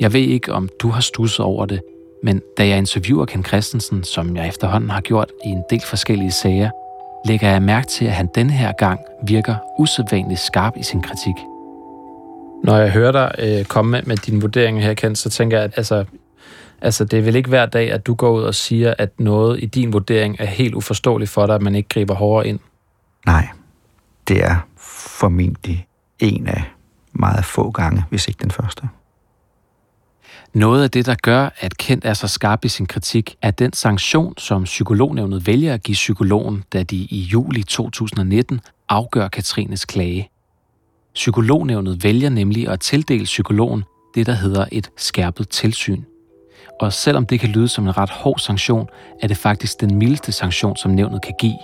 Jeg 0.00 0.12
ved 0.12 0.20
ikke, 0.20 0.52
om 0.52 0.68
du 0.80 0.88
har 0.88 1.00
stusset 1.00 1.40
over 1.40 1.66
det, 1.66 1.80
men 2.22 2.42
da 2.58 2.68
jeg 2.68 2.78
interviewer 2.78 3.24
Ken 3.24 3.44
Christensen, 3.44 4.04
som 4.04 4.36
jeg 4.36 4.48
efterhånden 4.48 4.90
har 4.90 5.00
gjort 5.00 5.32
i 5.44 5.48
en 5.48 5.62
del 5.70 5.80
forskellige 5.80 6.30
sager, 6.30 6.70
lægger 7.26 7.48
jeg 7.48 7.62
mærke 7.62 7.86
til, 7.86 8.04
at 8.04 8.12
han 8.12 8.28
denne 8.34 8.52
her 8.52 8.72
gang 8.72 9.00
virker 9.26 9.54
usædvanligt 9.78 10.40
skarp 10.40 10.72
i 10.76 10.82
sin 10.82 11.02
kritik. 11.02 11.34
Når 12.64 12.76
jeg 12.76 12.90
hører 12.90 13.12
dig 13.12 13.34
øh, 13.38 13.64
komme 13.64 13.90
med, 13.90 14.02
med 14.02 14.16
din 14.16 14.42
vurdering 14.42 14.82
her, 14.82 14.94
Ken, 14.94 15.16
så 15.16 15.30
tænker 15.30 15.56
jeg, 15.56 15.64
at 15.64 15.72
altså, 15.76 16.04
altså, 16.82 17.04
det 17.04 17.18
er 17.18 17.22
vel 17.22 17.36
ikke 17.36 17.48
hver 17.48 17.66
dag, 17.66 17.92
at 17.92 18.06
du 18.06 18.14
går 18.14 18.30
ud 18.30 18.42
og 18.42 18.54
siger, 18.54 18.94
at 18.98 19.20
noget 19.20 19.62
i 19.62 19.66
din 19.66 19.92
vurdering 19.92 20.36
er 20.38 20.44
helt 20.44 20.74
uforståeligt 20.74 21.30
for 21.30 21.46
dig, 21.46 21.54
at 21.54 21.62
man 21.62 21.74
ikke 21.74 21.88
griber 21.88 22.14
hårdere 22.14 22.48
ind. 22.48 22.58
Nej, 23.26 23.48
det 24.28 24.44
er 24.44 24.56
formentlig 24.76 25.86
en 26.18 26.46
af 26.46 26.62
meget 27.12 27.44
få 27.44 27.70
gange, 27.70 28.04
hvis 28.10 28.28
ikke 28.28 28.42
den 28.42 28.50
første. 28.50 28.88
Noget 30.52 30.82
af 30.82 30.90
det, 30.90 31.06
der 31.06 31.14
gør, 31.22 31.48
at 31.58 31.76
Kent 31.76 32.04
er 32.04 32.14
så 32.14 32.28
skarp 32.28 32.64
i 32.64 32.68
sin 32.68 32.86
kritik, 32.86 33.36
er 33.42 33.50
den 33.50 33.72
sanktion, 33.72 34.34
som 34.38 34.64
psykolognævnet 34.64 35.46
vælger 35.46 35.74
at 35.74 35.82
give 35.82 35.94
psykologen, 35.94 36.64
da 36.72 36.82
de 36.82 36.96
i 36.96 37.20
juli 37.20 37.62
2019 37.62 38.60
afgør 38.88 39.28
Katrines 39.28 39.84
klage. 39.84 40.30
Psykolognævnet 41.14 42.04
vælger 42.04 42.28
nemlig 42.28 42.68
at 42.68 42.80
tildele 42.80 43.24
psykologen 43.24 43.84
det, 44.14 44.26
der 44.26 44.32
hedder 44.32 44.66
et 44.72 44.90
skærpet 44.96 45.48
tilsyn. 45.48 46.02
Og 46.80 46.92
selvom 46.92 47.26
det 47.26 47.40
kan 47.40 47.48
lyde 47.48 47.68
som 47.68 47.84
en 47.84 47.98
ret 47.98 48.10
hård 48.10 48.38
sanktion, 48.38 48.88
er 49.22 49.28
det 49.28 49.36
faktisk 49.36 49.80
den 49.80 49.94
mildeste 49.94 50.32
sanktion, 50.32 50.76
som 50.76 50.90
nævnet 50.90 51.22
kan 51.22 51.34
give. 51.40 51.58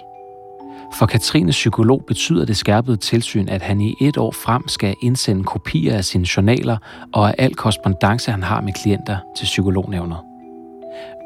For 0.98 1.06
Katrines 1.06 1.56
psykolog 1.56 2.04
betyder 2.06 2.44
det 2.44 2.56
skærpede 2.56 2.96
tilsyn, 2.96 3.48
at 3.48 3.62
han 3.62 3.80
i 3.80 3.94
et 4.00 4.16
år 4.16 4.30
frem 4.30 4.68
skal 4.68 4.94
indsende 5.02 5.44
kopier 5.44 5.96
af 5.96 6.04
sine 6.04 6.26
journaler 6.36 6.76
og 7.12 7.28
af 7.28 7.34
al 7.38 7.54
korrespondence, 7.54 8.30
han 8.30 8.42
har 8.42 8.60
med 8.60 8.72
klienter 8.72 9.18
til 9.36 9.44
psykolognævnet. 9.44 10.18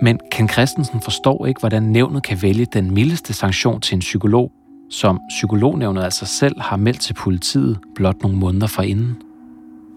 Men 0.03 0.21
Ken 0.33 0.49
Christensen 0.49 1.01
forstår 1.01 1.47
ikke, 1.47 1.61
hvordan 1.61 1.83
nævnet 1.83 2.23
kan 2.23 2.43
vælge 2.43 2.67
den 2.73 2.95
mildeste 2.95 3.33
sanktion 3.33 3.81
til 3.81 3.95
en 3.95 4.01
psykolog, 4.01 4.53
som 4.91 5.21
psykolognævnet 5.29 6.05
altså 6.05 6.27
selv 6.27 6.61
har 6.61 6.77
meldt 6.77 7.01
til 7.01 7.15
politiet 7.15 7.79
blot 7.95 8.23
nogle 8.23 8.37
måneder 8.37 8.67
forinden. 8.67 9.23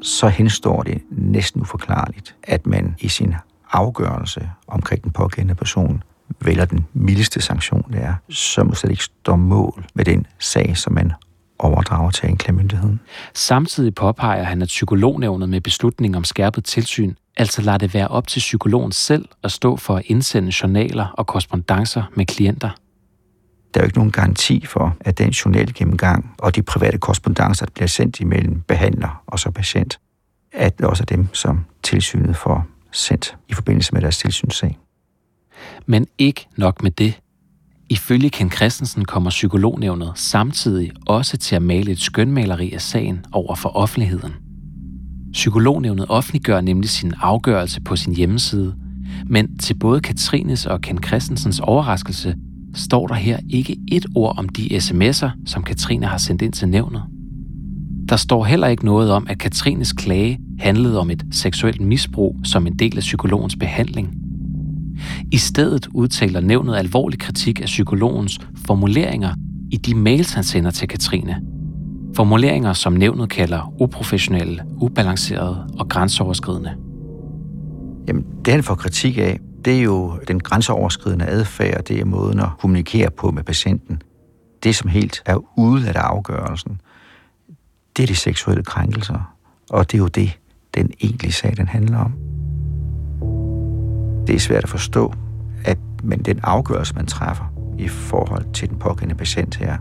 Så 0.01 0.27
henstår 0.27 0.83
det 0.83 1.01
næsten 1.11 1.61
uforklarligt, 1.61 2.35
at 2.43 2.67
man 2.67 2.95
i 2.99 3.07
sin 3.07 3.35
afgørelse 3.71 4.49
omkring 4.67 5.03
den 5.03 5.11
pågældende 5.11 5.55
person 5.55 6.03
vælger 6.41 6.65
den 6.65 6.85
mildeste 6.93 7.41
sanktion, 7.41 7.85
det 7.93 8.03
er, 8.03 8.13
så 8.29 8.63
må 8.63 8.73
slet 8.73 8.91
ikke 8.91 9.03
stå 9.03 9.35
mål 9.35 9.85
med 9.93 10.05
den 10.05 10.27
sag, 10.39 10.77
som 10.77 10.93
man 10.93 11.11
overdrager 11.59 12.11
til 12.11 12.27
anklagemyndigheden. 12.27 12.99
Samtidig 13.33 13.95
påpeger 13.95 14.43
han, 14.43 14.61
at 14.61 14.67
psykolognævnet 14.67 15.49
med 15.49 15.61
beslutning 15.61 16.17
om 16.17 16.23
skærpet 16.23 16.65
tilsyn 16.65 17.13
altså 17.37 17.61
lader 17.61 17.77
det 17.77 17.93
være 17.93 18.07
op 18.07 18.27
til 18.27 18.39
psykologen 18.39 18.91
selv 18.91 19.25
at 19.43 19.51
stå 19.51 19.75
for 19.75 19.95
at 19.95 20.03
indsende 20.05 20.51
journaler 20.63 21.05
og 21.17 21.27
korrespondencer 21.27 22.03
med 22.15 22.25
klienter. 22.25 22.69
Der 23.73 23.79
er 23.79 23.83
jo 23.83 23.87
ikke 23.87 23.97
nogen 23.97 24.11
garanti 24.11 24.65
for, 24.65 24.97
at 24.99 25.17
den 25.17 25.29
journalgennemgang 25.29 26.35
og 26.37 26.55
de 26.55 26.61
private 26.61 26.97
korrespondencer, 26.97 27.65
der 27.65 27.71
bliver 27.71 27.87
sendt 27.87 28.19
imellem 28.19 28.61
behandler 28.61 29.23
og 29.27 29.39
så 29.39 29.51
patient, 29.51 29.99
at 30.53 30.77
det 30.77 30.85
også 30.85 31.03
er 31.03 31.15
dem, 31.15 31.33
som 31.33 31.65
tilsynet 31.83 32.35
får 32.35 32.65
sendt 32.91 33.37
i 33.47 33.53
forbindelse 33.53 33.93
med 33.93 34.01
deres 34.01 34.17
tilsynssag. 34.17 34.77
Men 35.85 36.07
ikke 36.17 36.47
nok 36.57 36.83
med 36.83 36.91
det. 36.91 37.19
Ifølge 37.89 38.29
Ken 38.29 38.51
Christensen 38.51 39.05
kommer 39.05 39.29
psykolognævnet 39.29 40.11
samtidig 40.15 40.91
også 41.07 41.37
til 41.37 41.55
at 41.55 41.61
male 41.61 41.91
et 41.91 41.99
skønmaleri 41.99 42.71
af 42.73 42.81
sagen 42.81 43.25
over 43.31 43.55
for 43.55 43.69
offentligheden. 43.69 44.33
Psykolognævnet 45.31 46.05
offentliggør 46.09 46.61
nemlig 46.61 46.89
sin 46.89 47.13
afgørelse 47.21 47.81
på 47.81 47.95
sin 47.95 48.15
hjemmeside, 48.15 48.75
men 49.27 49.57
til 49.57 49.73
både 49.73 50.01
Katrines 50.01 50.65
og 50.65 50.81
Ken 50.81 51.03
Christensens 51.03 51.59
overraskelse 51.59 52.35
står 52.73 53.07
der 53.07 53.15
her 53.15 53.39
ikke 53.49 53.77
et 53.91 54.05
ord 54.15 54.37
om 54.37 54.49
de 54.49 54.77
sms'er, 54.77 55.29
som 55.45 55.63
Katrine 55.63 56.05
har 56.05 56.17
sendt 56.17 56.41
ind 56.41 56.53
til 56.53 56.69
nævnet. 56.69 57.03
Der 58.09 58.15
står 58.15 58.43
heller 58.43 58.67
ikke 58.67 58.85
noget 58.85 59.11
om, 59.11 59.27
at 59.29 59.39
Katrines 59.39 59.93
klage 59.93 60.39
handlede 60.59 60.99
om 60.99 61.09
et 61.09 61.25
seksuelt 61.31 61.81
misbrug 61.81 62.39
som 62.43 62.67
en 62.67 62.79
del 62.79 62.97
af 62.97 63.01
psykologens 63.01 63.55
behandling. 63.55 64.13
I 65.31 65.37
stedet 65.37 65.87
udtaler 65.93 66.41
nævnet 66.41 66.75
alvorlig 66.75 67.19
kritik 67.19 67.61
af 67.61 67.65
psykologens 67.65 68.39
formuleringer 68.65 69.33
i 69.71 69.77
de 69.77 69.95
mails, 69.95 70.33
han 70.33 70.43
sender 70.43 70.71
til 70.71 70.87
Katrine. 70.87 71.41
Formuleringer, 72.15 72.73
som 72.73 72.93
nævnet 72.93 73.29
kalder 73.29 73.73
uprofessionelle, 73.81 74.63
ubalancerede 74.77 75.67
og 75.79 75.89
grænseoverskridende. 75.89 76.71
Jamen, 78.07 78.25
det 78.45 78.53
han 78.53 78.63
får 78.63 78.75
kritik 78.75 79.17
af, 79.17 79.39
det 79.65 79.77
er 79.77 79.81
jo 79.81 80.19
den 80.27 80.39
grænseoverskridende 80.39 81.25
adfærd, 81.25 81.83
det 81.83 81.99
er 81.99 82.05
måden 82.05 82.39
at 82.39 82.49
kommunikere 82.59 83.11
på 83.11 83.31
med 83.31 83.43
patienten. 83.43 84.01
Det, 84.63 84.75
som 84.75 84.89
helt 84.89 85.21
er 85.25 85.37
ude 85.57 85.89
af 85.89 85.99
afgørelsen, 85.99 86.81
det 87.97 88.03
er 88.03 88.07
de 88.07 88.15
seksuelle 88.15 88.63
krænkelser. 88.63 89.35
Og 89.69 89.91
det 89.91 89.97
er 89.97 90.01
jo 90.01 90.07
det, 90.07 90.39
den 90.73 90.91
egentlige 91.01 91.31
sag, 91.31 91.57
den 91.57 91.67
handler 91.67 91.97
om. 91.97 92.30
Det 94.27 94.35
er 94.35 94.39
svært 94.39 94.63
at 94.63 94.69
forstå, 94.69 95.13
at 95.65 95.77
men 96.03 96.19
den 96.19 96.39
afgørelse, 96.43 96.95
man 96.95 97.05
træffer 97.05 97.53
i 97.77 97.87
forhold 97.87 98.45
til 98.53 98.69
den 98.69 98.77
pågældende 98.77 99.15
patient 99.15 99.55
her, 99.55 99.77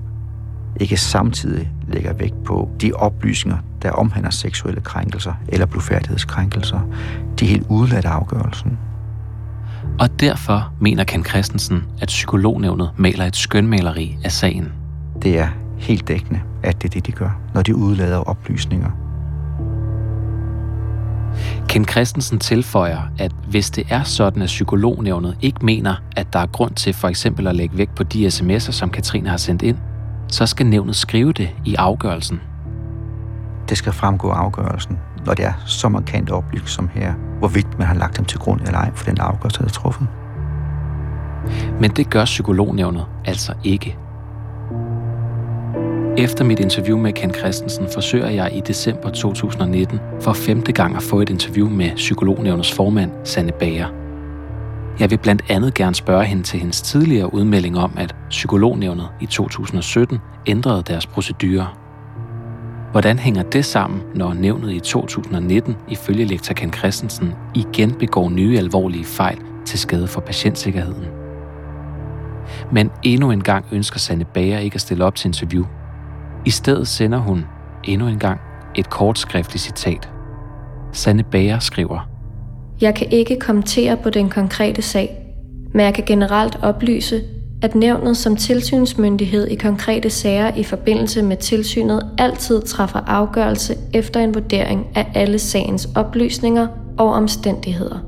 ikke 0.80 0.96
samtidig 0.96 1.72
lægger 1.88 2.12
vægt 2.12 2.44
på 2.44 2.68
de 2.80 2.92
oplysninger, 2.92 3.58
der 3.82 3.90
omhandler 3.90 4.30
seksuelle 4.30 4.80
krænkelser 4.80 5.32
eller 5.48 5.66
blufærdighedskrænkelser. 5.66 6.80
De 7.40 7.44
er 7.44 7.48
helt 7.48 7.66
udladt 7.68 8.04
af 8.04 8.10
afgørelsen. 8.10 8.78
Og 9.98 10.20
derfor 10.20 10.72
mener 10.80 11.04
Ken 11.04 11.24
Christensen, 11.24 11.82
at 12.00 12.08
psykolognævnet 12.08 12.90
maler 12.96 13.24
et 13.24 13.36
skønmaleri 13.36 14.18
af 14.24 14.32
sagen. 14.32 14.72
Det 15.22 15.38
er 15.38 15.48
helt 15.78 16.08
dækkende, 16.08 16.40
at 16.62 16.82
det 16.82 16.88
er 16.88 16.92
det, 16.92 17.06
de 17.06 17.12
gør, 17.12 17.40
når 17.54 17.62
de 17.62 17.76
udlader 17.76 18.18
oplysninger. 18.18 18.90
Ken 21.68 21.84
Christensen 21.84 22.38
tilføjer, 22.38 23.00
at 23.18 23.32
hvis 23.48 23.70
det 23.70 23.86
er 23.90 24.02
sådan, 24.02 24.42
at 24.42 24.46
psykolognævnet 24.46 25.36
ikke 25.40 25.64
mener, 25.64 25.94
at 26.16 26.32
der 26.32 26.38
er 26.38 26.46
grund 26.46 26.74
til 26.74 26.94
for 26.94 27.08
eksempel 27.08 27.46
at 27.46 27.56
lægge 27.56 27.78
vægt 27.78 27.94
på 27.94 28.02
de 28.02 28.26
sms'er, 28.26 28.72
som 28.72 28.90
Katrine 28.90 29.28
har 29.28 29.36
sendt 29.36 29.62
ind, 29.62 29.76
så 30.28 30.46
skal 30.46 30.66
nævnet 30.66 30.96
skrive 30.96 31.32
det 31.32 31.50
i 31.64 31.74
afgørelsen. 31.74 32.40
Det 33.68 33.78
skal 33.78 33.92
fremgå 33.92 34.30
af 34.30 34.36
afgørelsen, 34.36 34.98
når 35.26 35.34
det 35.34 35.44
er 35.44 35.52
så 35.66 35.88
markant 35.88 36.30
oplyst 36.30 36.74
som 36.74 36.90
her, 36.94 37.14
hvorvidt 37.38 37.78
man 37.78 37.86
har 37.86 37.94
lagt 37.94 38.16
dem 38.16 38.24
til 38.24 38.38
grund 38.38 38.60
eller 38.60 38.78
ej 38.78 38.90
for 38.94 39.04
den 39.04 39.20
afgørelse, 39.20 39.58
der 39.58 39.64
er 39.64 39.68
truffet. 39.68 40.06
Men 41.80 41.90
det 41.90 42.10
gør 42.10 42.24
psykolognævnet 42.24 43.06
altså 43.24 43.52
ikke. 43.64 43.96
Efter 46.20 46.44
mit 46.44 46.60
interview 46.60 46.98
med 46.98 47.12
Ken 47.12 47.34
Christensen 47.34 47.88
forsøger 47.94 48.28
jeg 48.28 48.56
i 48.56 48.60
december 48.60 49.10
2019 49.10 49.98
for 50.20 50.32
femte 50.32 50.72
gang 50.72 50.96
at 50.96 51.02
få 51.02 51.20
et 51.20 51.30
interview 51.30 51.68
med 51.68 51.90
psykolognævnets 51.96 52.72
formand, 52.72 53.10
Sanne 53.24 53.52
Bager. 53.52 53.88
Jeg 54.98 55.10
vil 55.10 55.18
blandt 55.18 55.42
andet 55.48 55.74
gerne 55.74 55.94
spørge 55.94 56.24
hende 56.24 56.42
til 56.42 56.60
hendes 56.60 56.82
tidligere 56.82 57.34
udmelding 57.34 57.78
om, 57.78 57.92
at 57.96 58.14
psykolognævnet 58.30 59.08
i 59.20 59.26
2017 59.26 60.18
ændrede 60.46 60.82
deres 60.82 61.06
procedurer. 61.06 61.78
Hvordan 62.90 63.18
hænger 63.18 63.42
det 63.42 63.64
sammen, 63.64 64.02
når 64.14 64.34
nævnet 64.34 64.72
i 64.72 64.80
2019 64.80 65.76
ifølge 65.88 66.24
lektor 66.24 66.54
Ken 66.54 66.72
Christensen 66.72 67.34
igen 67.54 67.92
begår 67.92 68.30
nye 68.30 68.58
alvorlige 68.58 69.04
fejl 69.04 69.38
til 69.66 69.78
skade 69.78 70.06
for 70.06 70.20
patientsikkerheden? 70.20 71.06
Men 72.72 72.90
endnu 73.02 73.30
en 73.30 73.42
gang 73.42 73.64
ønsker 73.72 73.98
Sanne 73.98 74.24
Bager 74.24 74.58
ikke 74.58 74.74
at 74.74 74.80
stille 74.80 75.04
op 75.04 75.14
til 75.14 75.28
interview. 75.28 75.64
I 76.46 76.50
stedet 76.50 76.88
sender 76.88 77.18
hun 77.18 77.44
endnu 77.84 78.08
en 78.08 78.18
gang 78.18 78.40
et 78.74 78.90
kort 78.90 79.18
skriftligt 79.18 79.64
citat. 79.64 80.08
Sanne 80.92 81.22
Bager 81.22 81.58
skriver, 81.58 82.08
Jeg 82.80 82.94
kan 82.94 83.06
ikke 83.10 83.38
kommentere 83.40 83.96
på 83.96 84.10
den 84.10 84.28
konkrete 84.28 84.82
sag, 84.82 85.16
men 85.74 85.84
jeg 85.84 85.94
kan 85.94 86.04
generelt 86.04 86.58
oplyse, 86.62 87.22
at 87.62 87.74
nævnet 87.74 88.16
som 88.16 88.36
tilsynsmyndighed 88.36 89.46
i 89.46 89.54
konkrete 89.54 90.10
sager 90.10 90.54
i 90.56 90.64
forbindelse 90.64 91.22
med 91.22 91.36
tilsynet 91.36 92.10
altid 92.18 92.62
træffer 92.62 93.00
afgørelse 93.06 93.74
efter 93.94 94.20
en 94.20 94.34
vurdering 94.34 94.86
af 94.94 95.12
alle 95.14 95.38
sagens 95.38 95.88
oplysninger 95.96 96.66
og 96.98 97.12
omstændigheder. 97.12 97.98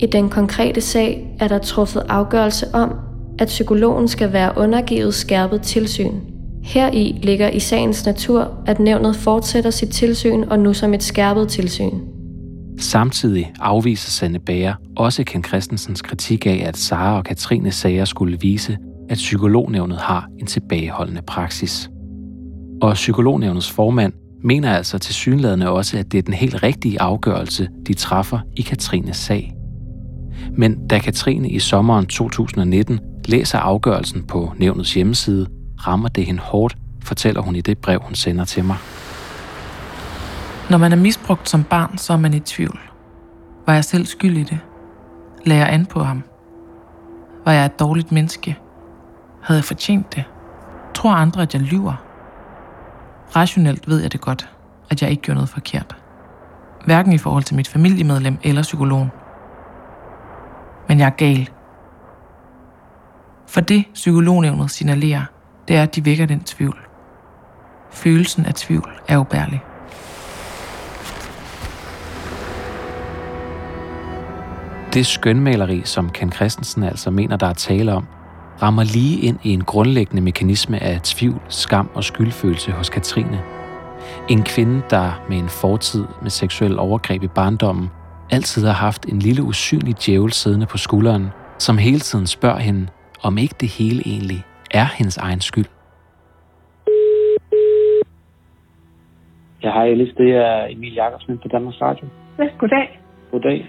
I 0.00 0.06
den 0.06 0.28
konkrete 0.28 0.80
sag 0.80 1.36
er 1.40 1.48
der 1.48 1.58
truffet 1.58 2.02
afgørelse 2.08 2.66
om, 2.74 2.94
at 3.38 3.46
psykologen 3.46 4.08
skal 4.08 4.32
være 4.32 4.52
undergivet 4.56 5.14
skærpet 5.14 5.62
tilsyn. 5.62 6.35
Heri 6.66 7.18
ligger 7.22 7.48
i 7.50 7.60
sagens 7.60 8.06
natur, 8.06 8.62
at 8.66 8.78
nævnet 8.78 9.16
fortsætter 9.16 9.70
sit 9.70 9.88
tilsyn 9.88 10.42
og 10.42 10.58
nu 10.58 10.74
som 10.74 10.94
et 10.94 11.02
skærpet 11.02 11.48
tilsyn. 11.48 11.90
Samtidig 12.78 13.52
afviser 13.60 14.10
Sanne 14.10 14.38
Bager 14.38 14.74
også 14.96 15.24
Ken 15.24 15.44
Christensens 15.44 16.02
kritik 16.02 16.46
af, 16.46 16.64
at 16.66 16.76
Sara 16.76 17.16
og 17.16 17.24
Katrines 17.24 17.74
sager 17.74 18.04
skulle 18.04 18.38
vise, 18.40 18.78
at 19.08 19.16
psykolognævnet 19.16 19.98
har 19.98 20.28
en 20.38 20.46
tilbageholdende 20.46 21.22
praksis. 21.22 21.90
Og 22.82 22.94
psykolognævnets 22.94 23.70
formand 23.70 24.12
mener 24.44 24.72
altså 24.72 24.98
til 24.98 25.14
synlædende 25.14 25.70
også, 25.70 25.98
at 25.98 26.12
det 26.12 26.18
er 26.18 26.22
den 26.22 26.34
helt 26.34 26.62
rigtige 26.62 27.00
afgørelse, 27.00 27.68
de 27.86 27.94
træffer 27.94 28.38
i 28.56 28.62
Katrines 28.62 29.16
sag. 29.16 29.52
Men 30.56 30.88
da 30.88 30.98
Katrine 30.98 31.50
i 31.50 31.58
sommeren 31.58 32.06
2019 32.06 33.00
læser 33.24 33.58
afgørelsen 33.58 34.22
på 34.22 34.52
nævnets 34.58 34.94
hjemmeside, 34.94 35.46
rammer 35.78 36.08
det 36.08 36.26
hende 36.26 36.40
hårdt, 36.40 36.76
fortæller 37.02 37.40
hun 37.40 37.56
i 37.56 37.60
det 37.60 37.78
brev, 37.78 38.00
hun 38.02 38.14
sender 38.14 38.44
til 38.44 38.64
mig. 38.64 38.76
Når 40.70 40.78
man 40.78 40.92
er 40.92 40.96
misbrugt 40.96 41.48
som 41.48 41.64
barn, 41.64 41.98
så 41.98 42.12
er 42.12 42.16
man 42.16 42.34
i 42.34 42.40
tvivl. 42.40 42.80
Var 43.66 43.74
jeg 43.74 43.84
selv 43.84 44.06
skyld 44.06 44.36
i 44.36 44.42
det? 44.42 44.58
Lagde 45.44 45.64
jeg 45.64 45.72
an 45.72 45.86
på 45.86 46.02
ham? 46.02 46.22
Var 47.44 47.52
jeg 47.52 47.64
et 47.64 47.80
dårligt 47.80 48.12
menneske? 48.12 48.58
Havde 49.42 49.58
jeg 49.58 49.64
fortjent 49.64 50.14
det? 50.14 50.24
Tror 50.94 51.12
andre, 51.12 51.42
at 51.42 51.54
jeg 51.54 51.62
lyver? 51.62 51.94
Rationelt 53.36 53.88
ved 53.88 54.00
jeg 54.00 54.12
det 54.12 54.20
godt, 54.20 54.50
at 54.90 55.02
jeg 55.02 55.10
ikke 55.10 55.22
gjorde 55.22 55.34
noget 55.34 55.48
forkert. 55.48 55.96
Hverken 56.84 57.12
i 57.12 57.18
forhold 57.18 57.42
til 57.42 57.56
mit 57.56 57.68
familiemedlem 57.68 58.38
eller 58.42 58.62
psykologen. 58.62 59.10
Men 60.88 60.98
jeg 60.98 61.06
er 61.06 61.10
gal. 61.10 61.50
For 63.46 63.60
det, 63.60 63.84
psykolognævnet 63.94 64.70
signalerer, 64.70 65.24
det 65.68 65.76
er, 65.76 65.82
at 65.82 65.94
de 65.94 66.04
vækker 66.04 66.26
den 66.26 66.40
tvivl. 66.40 66.78
Følelsen 67.90 68.46
af 68.46 68.54
tvivl 68.54 68.90
er 69.08 69.18
ubærlig. 69.18 69.62
Det 74.94 75.06
skønmaleri, 75.06 75.82
som 75.84 76.10
Ken 76.10 76.32
Christensen 76.32 76.82
altså 76.82 77.10
mener, 77.10 77.36
der 77.36 77.46
er 77.46 77.52
tale 77.52 77.92
om, 77.92 78.06
rammer 78.62 78.84
lige 78.84 79.20
ind 79.20 79.38
i 79.42 79.50
en 79.50 79.64
grundlæggende 79.64 80.22
mekanisme 80.22 80.82
af 80.82 81.00
tvivl, 81.02 81.40
skam 81.48 81.90
og 81.94 82.04
skyldfølelse 82.04 82.72
hos 82.72 82.88
Katrine. 82.88 83.40
En 84.28 84.42
kvinde, 84.42 84.82
der 84.90 85.24
med 85.28 85.38
en 85.38 85.48
fortid 85.48 86.04
med 86.22 86.30
seksuel 86.30 86.78
overgreb 86.78 87.22
i 87.22 87.28
barndommen, 87.28 87.90
altid 88.30 88.66
har 88.66 88.72
haft 88.72 89.06
en 89.06 89.18
lille 89.18 89.42
usynlig 89.42 89.94
djævel 90.06 90.32
siddende 90.32 90.66
på 90.66 90.78
skulderen, 90.78 91.28
som 91.58 91.78
hele 91.78 92.00
tiden 92.00 92.26
spørger 92.26 92.58
hende, 92.58 92.86
om 93.22 93.38
ikke 93.38 93.54
det 93.60 93.68
hele 93.68 94.02
egentlig 94.06 94.44
er 94.70 94.84
hendes 94.98 95.16
egen 95.16 95.40
skyld. 95.40 95.66
Ja, 99.62 99.72
hej 99.72 99.86
Alice, 99.88 100.14
det 100.16 100.30
er 100.30 100.66
Emil 100.70 100.94
Jakobsen 100.94 101.38
på 101.38 101.48
Danmarks 101.48 101.80
Radio. 101.80 102.06
Ja, 102.38 102.44
goddag. 102.58 103.00
Goddag. 103.30 103.66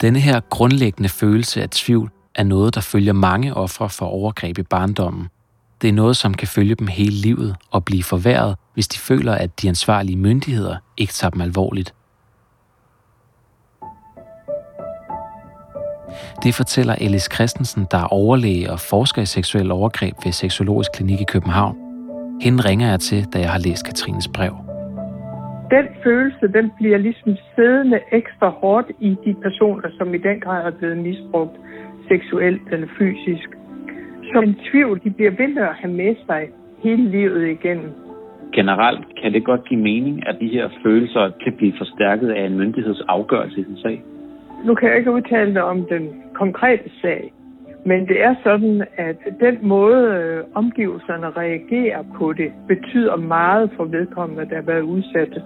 Denne 0.00 0.18
her 0.18 0.40
grundlæggende 0.40 1.08
følelse 1.08 1.62
af 1.62 1.68
tvivl 1.70 2.10
er 2.34 2.44
noget, 2.44 2.74
der 2.74 2.80
følger 2.80 3.12
mange 3.12 3.54
ofre 3.54 3.88
for 3.88 4.06
overgreb 4.06 4.58
i 4.58 4.62
barndommen. 4.62 5.28
Det 5.82 5.88
er 5.88 5.92
noget, 5.92 6.16
som 6.16 6.34
kan 6.34 6.48
følge 6.48 6.74
dem 6.74 6.86
hele 6.86 7.14
livet 7.14 7.56
og 7.70 7.84
blive 7.84 8.02
forværret, 8.02 8.56
hvis 8.74 8.88
de 8.88 8.98
føler, 8.98 9.34
at 9.34 9.62
de 9.62 9.68
ansvarlige 9.68 10.16
myndigheder 10.16 10.76
ikke 10.96 11.12
tager 11.12 11.30
dem 11.30 11.40
alvorligt. 11.40 11.94
Det 16.44 16.54
fortæller 16.54 16.94
Alice 16.94 17.28
Christensen, 17.34 17.86
der 17.90 17.98
er 17.98 18.12
overlæge 18.20 18.70
og 18.74 18.78
forsker 18.92 19.22
i 19.22 19.26
seksuel 19.26 19.70
overgreb 19.70 20.14
ved 20.24 20.32
Seksologisk 20.32 20.90
Klinik 20.96 21.20
i 21.20 21.28
København. 21.34 21.76
Hende 22.44 22.60
ringer 22.68 22.88
jeg 22.90 23.00
til, 23.00 23.20
da 23.32 23.38
jeg 23.38 23.50
har 23.50 23.62
læst 23.66 23.82
Katrines 23.86 24.28
brev. 24.36 24.54
den 25.76 25.86
følelse, 26.04 26.44
den 26.58 26.66
bliver 26.78 26.98
ligesom 26.98 27.32
siddende 27.54 28.00
ekstra 28.12 28.48
hårdt 28.48 28.88
i 29.00 29.10
de 29.24 29.34
personer, 29.42 29.88
som 29.98 30.14
i 30.14 30.18
den 30.18 30.40
grad 30.40 30.66
er 30.66 30.70
blevet 30.78 30.98
misbrugt 30.98 31.56
seksuelt 32.08 32.62
eller 32.72 32.88
fysisk. 32.98 33.48
Så 34.32 34.40
en 34.40 34.56
tvivl, 34.70 35.00
de 35.04 35.10
bliver 35.10 35.30
ved 35.30 35.48
med 35.48 35.62
at 35.62 35.74
have 35.80 35.92
med 35.92 36.14
sig 36.26 36.42
hele 36.84 37.10
livet 37.10 37.48
igennem. 37.56 37.90
Generelt 38.52 39.06
kan 39.22 39.32
det 39.32 39.44
godt 39.44 39.68
give 39.68 39.80
mening, 39.80 40.28
at 40.28 40.36
de 40.40 40.48
her 40.48 40.68
følelser 40.84 41.30
kan 41.42 41.52
blive 41.56 41.72
forstærket 41.78 42.30
af 42.30 42.46
en 42.46 42.56
myndighedsafgørelse 42.58 43.60
i 43.60 43.64
sin 43.64 43.78
sag. 43.82 44.02
Nu 44.64 44.74
kan 44.74 44.88
jeg 44.88 44.98
ikke 44.98 45.12
udtale 45.12 45.54
dig 45.54 45.64
om 45.64 45.78
den 45.84 46.04
konkrete 46.42 46.90
sag, 47.02 47.32
men 47.86 48.00
det 48.08 48.22
er 48.22 48.34
sådan, 48.44 48.84
at 48.96 49.16
den 49.40 49.56
måde 49.62 50.02
øh, 50.18 50.44
omgivelserne 50.54 51.26
reagerer 51.42 52.02
på 52.18 52.32
det, 52.32 52.50
betyder 52.68 53.16
meget 53.16 53.70
for 53.76 53.84
vedkommende, 53.84 54.48
der 54.50 54.54
har 54.54 54.62
været 54.62 54.80
udsat. 54.80 55.42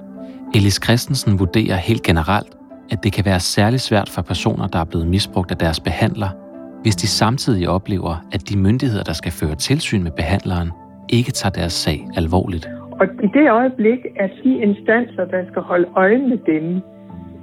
Elis 0.55 0.81
Christensen 0.85 1.39
vurderer 1.39 1.77
helt 1.77 2.03
generelt, 2.03 2.53
at 2.93 2.99
det 3.05 3.13
kan 3.13 3.25
være 3.25 3.41
særlig 3.41 3.81
svært 3.81 4.09
for 4.15 4.23
personer, 4.23 4.67
der 4.67 4.79
er 4.79 4.85
blevet 4.85 5.07
misbrugt 5.07 5.51
af 5.51 5.57
deres 5.57 5.81
behandler, 5.81 6.31
hvis 6.83 6.97
de 6.97 7.07
samtidig 7.07 7.69
oplever, 7.69 8.15
at 8.33 8.49
de 8.49 8.59
myndigheder, 8.59 9.05
der 9.05 9.13
skal 9.13 9.33
føre 9.33 9.55
tilsyn 9.55 10.03
med 10.03 10.11
behandleren, 10.11 10.71
ikke 11.09 11.33
tager 11.33 11.53
deres 11.53 11.73
sag 11.73 11.99
alvorligt. 12.17 12.69
Og 13.01 13.07
i 13.23 13.27
det 13.27 13.51
øjeblik, 13.51 14.01
at 14.17 14.31
de 14.45 14.53
instanser, 14.69 15.25
der 15.25 15.43
skal 15.51 15.63
holde 15.63 15.89
øje 15.97 16.19
med 16.19 16.39
dem, 16.53 16.83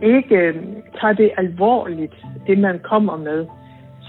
ikke 0.02 0.36
øh, 0.36 0.56
tager 1.02 1.14
det 1.14 1.32
alvorligt, 1.38 2.16
det 2.48 2.58
man 2.58 2.80
kommer 2.84 3.18
med, 3.18 3.46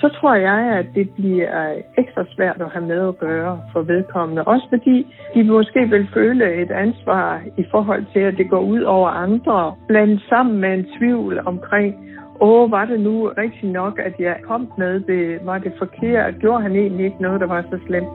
så 0.02 0.09
tror 0.09 0.35
jeg, 0.35 0.61
at 0.78 0.87
det 0.94 1.11
bliver 1.11 1.70
øh, 1.70 1.76
ekstra 1.98 2.24
svært 2.35 2.61
at 2.61 2.70
have 2.74 2.87
med 2.87 3.09
at 3.09 3.18
gøre 3.18 3.61
for 3.72 3.83
vedkommende. 3.83 4.44
Også 4.44 4.66
fordi 4.68 5.07
de 5.35 5.44
måske 5.44 5.81
vil 5.90 6.09
føle 6.14 6.55
et 6.62 6.70
ansvar 6.70 7.42
i 7.59 7.64
forhold 7.70 8.05
til, 8.12 8.20
at 8.20 8.35
det 8.37 8.50
går 8.50 8.61
ud 8.61 8.83
over 8.83 9.09
andre. 9.09 9.74
Blandt 9.88 10.22
sammen 10.28 10.61
med 10.61 10.74
en 10.74 10.87
tvivl 10.98 11.40
omkring, 11.46 11.94
åh, 12.40 12.70
var 12.70 12.85
det 12.85 13.00
nu 13.00 13.33
rigtigt 13.38 13.72
nok, 13.72 13.98
at 13.98 14.14
jeg 14.18 14.37
kom 14.42 14.72
med 14.78 15.00
det? 15.00 15.46
Var 15.46 15.59
det 15.59 15.72
forkert? 15.78 16.38
Gjorde 16.40 16.62
han 16.62 16.76
egentlig 16.76 17.05
ikke 17.05 17.22
noget, 17.22 17.40
der 17.40 17.46
var 17.46 17.62
så 17.62 17.78
slemt? 17.87 18.09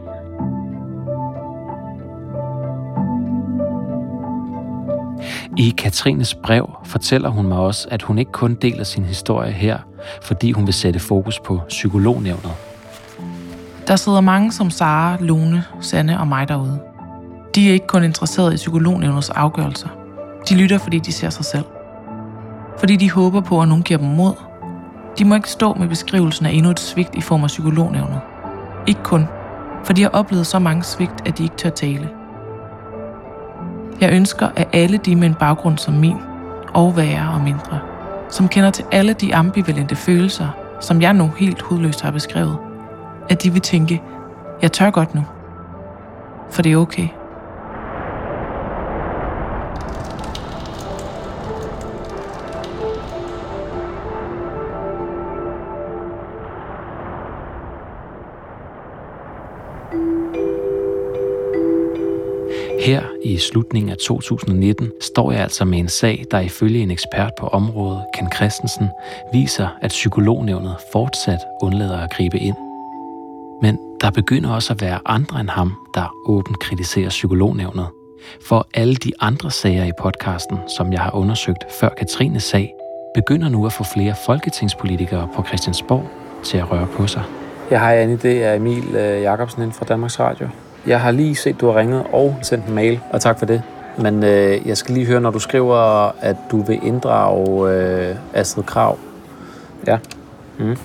I 5.58 5.74
Katrines 5.78 6.36
brev 6.36 6.70
fortæller 6.84 7.30
hun 7.30 7.48
mig 7.48 7.58
også, 7.58 7.88
at 7.92 8.02
hun 8.02 8.18
ikke 8.18 8.32
kun 8.32 8.54
deler 8.54 8.84
sin 8.84 9.06
historie 9.06 9.52
her, 9.52 9.78
fordi 10.22 10.52
hun 10.52 10.66
vil 10.66 10.74
sætte 10.74 11.00
fokus 11.00 11.40
på 11.40 11.62
psykolognævnet. 11.68 12.52
Der 13.88 13.96
sidder 13.96 14.22
mange 14.22 14.52
som 14.52 14.70
Sara, 14.70 15.18
Lone, 15.20 15.64
Sanne 15.82 16.20
og 16.20 16.28
mig 16.28 16.48
derude. 16.48 16.80
De 17.56 17.70
er 17.70 17.74
ikke 17.74 17.88
kun 17.88 18.04
interesserede 18.04 18.54
i 18.54 18.56
psykolognævnets 18.56 19.30
afgørelser. 19.30 19.88
De 20.50 20.56
lytter, 20.56 20.78
fordi 20.78 21.00
de 21.00 21.12
ser 21.12 21.30
sig 21.30 21.46
selv. 21.46 21.66
Fordi 22.80 22.96
de 22.96 23.12
håber 23.12 23.42
på, 23.42 23.62
at 23.62 23.68
nogen 23.68 23.84
giver 23.84 24.00
dem 24.00 24.10
mod. 24.10 24.34
De 25.20 25.26
må 25.26 25.36
ikke 25.36 25.50
stå 25.50 25.74
med 25.74 25.88
beskrivelsen 25.88 26.46
af 26.46 26.52
endnu 26.52 26.72
et 26.72 26.80
svigt 26.80 27.16
i 27.16 27.22
form 27.22 27.44
af 27.44 27.48
psykolognævnet. 27.48 28.20
Ikke 28.88 29.04
kun, 29.04 29.26
for 29.84 29.94
de 29.94 30.02
har 30.02 30.10
oplevet 30.10 30.48
så 30.48 30.60
mange 30.60 30.84
svigt, 30.84 31.28
at 31.28 31.38
de 31.38 31.44
ikke 31.44 31.56
tør 31.56 31.70
tale. 31.70 32.10
Jeg 34.02 34.14
ønsker, 34.14 34.50
at 34.56 34.68
alle 34.74 34.98
de 34.98 35.16
med 35.16 35.28
en 35.28 35.36
baggrund 35.36 35.78
som 35.78 35.94
min, 35.94 36.18
og 36.74 36.98
værre 36.98 37.34
og 37.34 37.42
mindre, 37.42 37.80
som 38.30 38.48
kender 38.48 38.70
til 38.70 38.86
alle 38.92 39.14
de 39.14 39.36
ambivalente 39.36 39.96
følelser, 39.96 40.48
som 40.82 41.02
jeg 41.02 41.14
nu 41.14 41.32
helt 41.38 41.62
hudløst 41.62 42.02
har 42.02 42.12
beskrevet, 42.12 42.58
at 43.30 43.44
de 43.44 43.54
vil 43.54 43.62
tænke, 43.62 44.02
jeg 44.62 44.72
tør 44.72 44.90
godt 44.90 45.16
nu. 45.16 45.26
For 46.52 46.62
det 46.62 46.72
er 46.72 46.78
okay. 46.78 47.08
I 63.38 63.40
slutningen 63.40 63.90
af 63.90 63.98
2019 63.98 64.92
står 65.02 65.32
jeg 65.32 65.42
altså 65.42 65.66
med 65.66 65.80
en 65.80 65.90
sag, 65.90 66.26
der 66.32 66.40
ifølge 66.40 66.80
en 66.80 66.92
ekspert 66.92 67.32
på 67.40 67.48
området, 67.48 68.06
Ken 68.14 68.32
Christensen, 68.36 68.88
viser, 69.34 69.68
at 69.82 69.90
psykolognævnet 69.90 70.76
fortsat 70.92 71.40
undlader 71.62 71.98
at 71.98 72.14
gribe 72.14 72.38
ind. 72.38 72.56
Men 73.62 73.80
der 74.02 74.12
begynder 74.12 74.50
også 74.50 74.74
at 74.74 74.82
være 74.82 75.00
andre 75.06 75.40
end 75.40 75.50
ham, 75.50 75.74
der 75.94 76.14
åbent 76.26 76.60
kritiserer 76.60 77.10
psykolognævnet. 77.10 77.88
For 78.48 78.68
alle 78.74 78.96
de 78.96 79.12
andre 79.20 79.52
sager 79.52 79.86
i 79.86 79.92
podcasten, 80.00 80.58
som 80.78 80.94
jeg 80.94 81.02
har 81.02 81.16
undersøgt 81.16 81.64
før 81.80 81.90
Katrines 81.90 82.44
sag, 82.44 82.74
begynder 83.14 83.50
nu 83.50 83.66
at 83.66 83.74
få 83.74 83.84
flere 83.84 84.16
folketingspolitikere 84.26 85.30
på 85.36 85.44
Christiansborg 85.44 86.10
til 86.44 86.58
at 86.58 86.72
røre 86.72 86.88
på 86.88 87.08
sig. 87.08 87.24
Jeg 87.72 87.80
har 87.80 87.94
en 87.94 88.16
idé 88.16 88.28
er 88.28 88.54
Emil 88.54 88.96
øh, 88.96 89.22
Jacobsen 89.22 89.62
inden 89.62 89.74
fra 89.74 89.86
Danmarks 89.86 90.20
Radio. 90.20 90.48
Jeg 90.88 91.02
har 91.02 91.12
lige 91.12 91.36
set, 91.36 91.62
du 91.62 91.68
har 91.68 91.80
ringet 91.80 92.04
og 92.14 92.36
sendt 92.42 92.66
en 92.66 92.76
mail, 92.76 93.00
og 93.10 93.22
tak 93.22 93.40
for 93.40 93.46
det. 93.46 93.62
Men 93.98 94.24
øh, 94.24 94.68
jeg 94.68 94.78
skal 94.78 94.94
lige 94.94 95.06
høre, 95.06 95.22
når 95.22 95.32
du 95.32 95.40
skriver, 95.40 96.12
at 96.22 96.36
du 96.52 96.62
vil 96.62 96.80
inddrage 96.84 97.72
øh, 97.72 98.16
Astrid 98.34 98.64
Krav. 98.64 98.98
Ja. 99.88 99.98
Mm. 100.60 100.78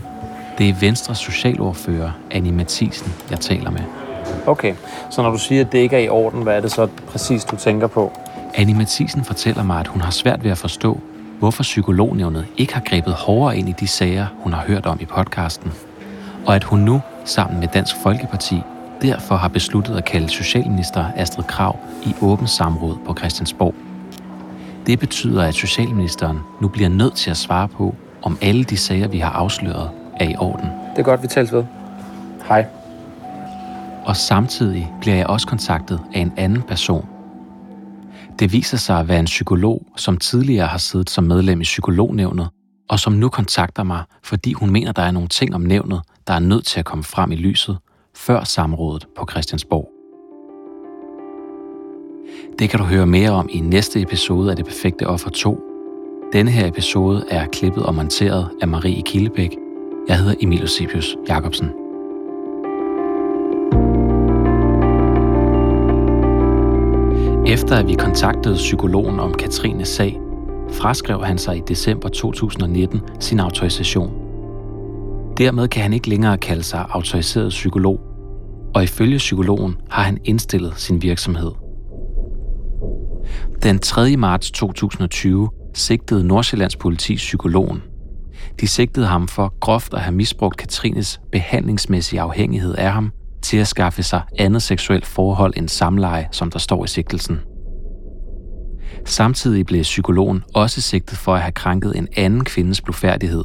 Det 0.58 0.68
er 0.68 0.74
Venstres 0.80 1.18
socialordfører, 1.18 2.10
Annie 2.30 2.52
Mathisen, 2.52 3.12
jeg 3.30 3.40
taler 3.40 3.70
med. 3.70 3.80
Okay, 4.46 4.74
så 5.10 5.22
når 5.22 5.30
du 5.30 5.38
siger, 5.38 5.64
at 5.64 5.72
det 5.72 5.78
ikke 5.78 5.96
er 5.96 6.00
i 6.00 6.08
orden, 6.08 6.42
hvad 6.42 6.56
er 6.56 6.60
det 6.60 6.72
så 6.72 6.88
præcis, 7.08 7.44
du 7.44 7.56
tænker 7.56 7.86
på? 7.86 8.12
Annie 8.54 8.76
Mathisen 8.76 9.24
fortæller 9.24 9.62
mig, 9.62 9.80
at 9.80 9.86
hun 9.86 10.00
har 10.00 10.10
svært 10.10 10.44
ved 10.44 10.50
at 10.50 10.58
forstå, 10.58 11.00
hvorfor 11.38 11.62
psykolognævnet 11.62 12.46
ikke 12.56 12.74
har 12.74 12.82
grebet 12.86 13.12
hårdere 13.12 13.58
ind 13.58 13.68
i 13.68 13.74
de 13.80 13.86
sager, 13.86 14.26
hun 14.38 14.52
har 14.52 14.64
hørt 14.66 14.86
om 14.86 14.98
i 15.00 15.04
podcasten. 15.04 15.72
Og 16.46 16.54
at 16.54 16.64
hun 16.64 16.78
nu, 16.78 17.00
sammen 17.24 17.60
med 17.60 17.68
Dansk 17.74 17.96
Folkeparti, 18.02 18.62
derfor 19.02 19.36
har 19.36 19.48
besluttet 19.48 19.96
at 19.96 20.04
kalde 20.04 20.28
Socialminister 20.28 21.06
Astrid 21.16 21.44
Krav 21.44 21.78
i 22.06 22.14
åben 22.20 22.46
samråd 22.46 22.96
på 23.06 23.14
Christiansborg. 23.18 23.74
Det 24.86 24.98
betyder, 24.98 25.42
at 25.42 25.54
Socialministeren 25.54 26.38
nu 26.60 26.68
bliver 26.68 26.88
nødt 26.88 27.14
til 27.14 27.30
at 27.30 27.36
svare 27.36 27.68
på, 27.68 27.94
om 28.22 28.38
alle 28.40 28.64
de 28.64 28.76
sager, 28.76 29.08
vi 29.08 29.18
har 29.18 29.30
afsløret, 29.30 29.90
er 30.20 30.28
i 30.28 30.36
orden. 30.38 30.66
Det 30.66 30.98
er 30.98 31.02
godt, 31.02 31.22
vi 31.22 31.28
tales 31.28 31.52
ved. 31.52 31.64
Hej. 32.48 32.66
Og 34.04 34.16
samtidig 34.16 34.92
bliver 35.00 35.16
jeg 35.16 35.26
også 35.26 35.46
kontaktet 35.46 36.00
af 36.14 36.20
en 36.20 36.32
anden 36.36 36.62
person. 36.62 37.06
Det 38.38 38.52
viser 38.52 38.76
sig 38.76 39.00
at 39.00 39.08
være 39.08 39.18
en 39.18 39.24
psykolog, 39.24 39.86
som 39.96 40.16
tidligere 40.16 40.66
har 40.66 40.78
siddet 40.78 41.10
som 41.10 41.24
medlem 41.24 41.60
i 41.60 41.64
psykolognævnet, 41.64 42.48
og 42.88 43.00
som 43.00 43.12
nu 43.12 43.28
kontakter 43.28 43.82
mig, 43.82 44.02
fordi 44.22 44.52
hun 44.52 44.70
mener, 44.70 44.92
der 44.92 45.02
er 45.02 45.10
nogle 45.10 45.28
ting 45.28 45.54
om 45.54 45.60
nævnet, 45.60 46.00
der 46.26 46.34
er 46.34 46.38
nødt 46.38 46.66
til 46.66 46.78
at 46.78 46.84
komme 46.84 47.04
frem 47.04 47.32
i 47.32 47.36
lyset, 47.36 47.78
før 48.14 48.44
samrådet 48.44 49.06
på 49.16 49.26
Christiansborg. 49.30 49.88
Det 52.58 52.70
kan 52.70 52.78
du 52.78 52.84
høre 52.84 53.06
mere 53.06 53.30
om 53.30 53.48
i 53.52 53.60
næste 53.60 54.00
episode 54.00 54.50
af 54.50 54.56
Det 54.56 54.64
Perfekte 54.64 55.06
Offer 55.06 55.30
2. 55.30 55.60
Denne 56.32 56.50
her 56.50 56.66
episode 56.66 57.24
er 57.30 57.46
klippet 57.46 57.86
og 57.86 57.94
monteret 57.94 58.48
af 58.62 58.68
Marie 58.68 59.02
Kildebæk. 59.02 59.56
Jeg 60.08 60.18
hedder 60.18 60.34
Emil 60.40 60.60
Eusebius 60.60 61.16
Jacobsen. 61.28 61.68
Efter 67.46 67.76
at 67.76 67.88
vi 67.88 67.94
kontaktede 67.94 68.54
psykologen 68.54 69.20
om 69.20 69.34
Katrines 69.34 69.88
sag, 69.88 70.20
fraskrev 70.70 71.24
han 71.24 71.38
sig 71.38 71.56
i 71.56 71.62
december 71.68 72.08
2019 72.08 73.00
sin 73.20 73.40
autorisation. 73.40 74.21
Dermed 75.38 75.68
kan 75.68 75.82
han 75.82 75.92
ikke 75.92 76.08
længere 76.08 76.38
kalde 76.38 76.62
sig 76.62 76.86
autoriseret 76.90 77.48
psykolog, 77.48 78.00
og 78.74 78.82
ifølge 78.82 79.18
psykologen 79.18 79.76
har 79.90 80.02
han 80.02 80.18
indstillet 80.24 80.72
sin 80.76 81.02
virksomhed. 81.02 81.50
Den 83.62 83.78
3. 83.78 84.16
marts 84.16 84.50
2020 84.50 85.50
sigtede 85.74 86.26
Nordsjællands 86.26 86.76
politi 86.76 87.16
psykologen. 87.16 87.82
De 88.60 88.68
sigtede 88.68 89.06
ham 89.06 89.28
for 89.28 89.54
groft 89.60 89.94
at 89.94 90.00
have 90.00 90.14
misbrugt 90.14 90.56
Katrines 90.56 91.20
behandlingsmæssige 91.32 92.20
afhængighed 92.20 92.74
af 92.74 92.92
ham 92.92 93.12
til 93.42 93.56
at 93.56 93.68
skaffe 93.68 94.02
sig 94.02 94.22
andet 94.38 94.62
seksuelt 94.62 95.06
forhold 95.06 95.52
end 95.56 95.68
samleje, 95.68 96.28
som 96.32 96.50
der 96.50 96.58
står 96.58 96.84
i 96.84 96.88
sigtelsen. 96.88 97.40
Samtidig 99.04 99.66
blev 99.66 99.82
psykologen 99.82 100.42
også 100.54 100.80
sigtet 100.80 101.18
for 101.18 101.34
at 101.34 101.40
have 101.40 101.52
krænket 101.52 101.96
en 101.96 102.08
anden 102.16 102.44
kvindes 102.44 102.80
blufærdighed. 102.80 103.44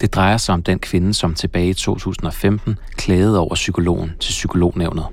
Det 0.00 0.14
drejer 0.14 0.36
sig 0.36 0.52
om 0.52 0.62
den 0.62 0.78
kvinde, 0.78 1.14
som 1.14 1.34
tilbage 1.34 1.68
i 1.68 1.74
2015 1.74 2.78
klagede 2.96 3.38
over 3.38 3.54
psykologen 3.54 4.10
til 4.20 4.30
psykolognævnet. 4.30 5.04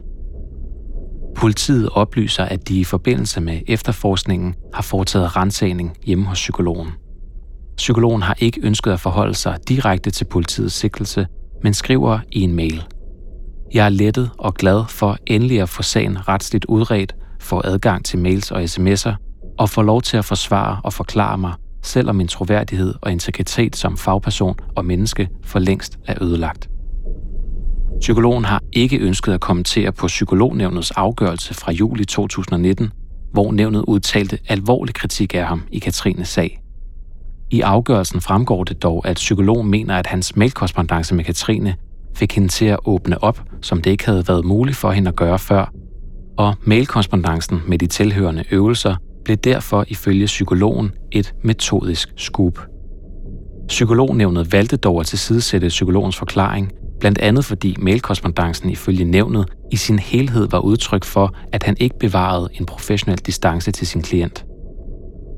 Politiet 1.38 1.90
oplyser, 1.90 2.44
at 2.44 2.68
de 2.68 2.80
i 2.80 2.84
forbindelse 2.84 3.42
med 3.42 3.62
efterforskningen 3.68 4.56
har 4.74 4.84
foretaget 4.84 5.36
rensagning 5.36 5.98
hjemme 6.04 6.26
hos 6.26 6.38
psykologen. 6.38 6.88
Psykologen 7.78 8.22
har 8.22 8.36
ikke 8.40 8.62
ønsket 8.64 8.92
at 8.92 9.00
forholde 9.00 9.34
sig 9.34 9.58
direkte 9.68 10.12
til 10.12 10.26
politiets 10.26 10.76
sigtelse, 10.76 11.28
men 11.64 11.74
skriver 11.74 12.20
i 12.32 12.42
en 12.42 12.56
mail. 12.56 12.84
Jeg 13.74 13.86
er 13.86 13.90
lettet 13.90 14.30
og 14.38 14.54
glad 14.54 14.84
for 14.90 15.18
endelig 15.28 15.62
at 15.62 15.70
få 15.70 15.84
sagen 15.84 16.28
retsligt 16.28 16.66
udredt, 16.66 17.16
få 17.40 17.62
adgang 17.64 18.06
til 18.06 18.20
mails 18.20 18.52
og 18.52 18.64
sms'er, 18.64 19.14
og 19.60 19.70
få 19.70 19.82
lov 19.82 20.02
til 20.02 20.18
at 20.18 20.26
forsvare 20.26 20.82
og 20.84 20.94
forklare 20.94 21.38
mig, 21.38 21.54
selvom 21.88 22.16
min 22.16 22.28
troværdighed 22.28 22.94
og 23.02 23.12
integritet 23.12 23.76
som 23.76 23.98
fagperson 23.98 24.56
og 24.76 24.86
menneske 24.86 25.30
for 25.44 25.60
længst 25.60 26.00
er 26.06 26.24
ødelagt. 26.24 26.70
Psykologen 28.00 28.46
har 28.46 28.62
ikke 28.74 28.98
ønsket 28.98 29.34
at 29.34 29.40
kommentere 29.40 29.92
på 29.92 30.08
psykolognævnets 30.08 30.92
afgørelse 30.92 31.54
fra 31.54 31.72
juli 31.72 32.06
2019, 32.06 32.92
hvor 33.32 33.52
nævnet 33.52 33.84
udtalte 33.88 34.40
alvorlig 34.48 34.96
kritik 34.96 35.36
af 35.36 35.48
ham 35.48 35.64
i 35.72 35.80
Katrines 35.80 36.28
sag. 36.28 36.62
I 37.52 37.62
afgørelsen 37.62 38.22
fremgår 38.22 38.64
det 38.64 38.84
dog, 38.84 39.08
at 39.08 39.16
psykologen 39.16 39.70
mener, 39.70 39.96
at 39.96 40.08
hans 40.08 40.36
mailkorrespondence 40.36 41.16
med 41.16 41.24
Katrine 41.24 41.76
fik 42.16 42.36
hende 42.36 42.48
til 42.48 42.66
at 42.66 42.80
åbne 42.86 43.24
op, 43.24 43.44
som 43.62 43.82
det 43.82 43.92
ikke 43.92 44.06
havde 44.06 44.28
været 44.28 44.46
muligt 44.46 44.78
for 44.78 44.92
hende 44.92 45.10
at 45.10 45.16
gøre 45.16 45.40
før, 45.40 45.72
og 46.38 46.56
mailkorrespondancen 46.62 47.62
med 47.68 47.78
de 47.78 47.88
tilhørende 47.88 48.44
øvelser 48.52 48.96
blev 49.28 49.38
derfor 49.38 49.86
ifølge 49.88 50.26
psykologen 50.26 50.92
et 51.12 51.34
metodisk 51.44 52.10
skub. 52.16 52.60
Psykolognævnet 53.68 54.54
valgte 54.54 54.78
dog 54.78 55.00
at 55.00 55.06
tilsidesætte 55.06 55.68
psykologens 55.68 56.18
forklaring, 56.18 56.72
blandt 57.00 57.18
andet 57.18 57.46
fordi 57.46 57.76
mailkorrespondancen 57.80 58.70
ifølge 58.70 59.06
nævnet 59.06 59.46
i 59.72 59.76
sin 59.76 60.00
helhed 60.00 60.48
var 60.52 60.60
udtryk 60.60 61.04
for, 61.04 61.36
at 61.54 61.64
han 61.64 61.76
ikke 61.80 62.00
bevarede 62.00 62.50
en 62.54 62.66
professionel 62.66 63.18
distance 63.18 63.72
til 63.72 63.88
sin 63.88 64.02
klient. 64.02 64.46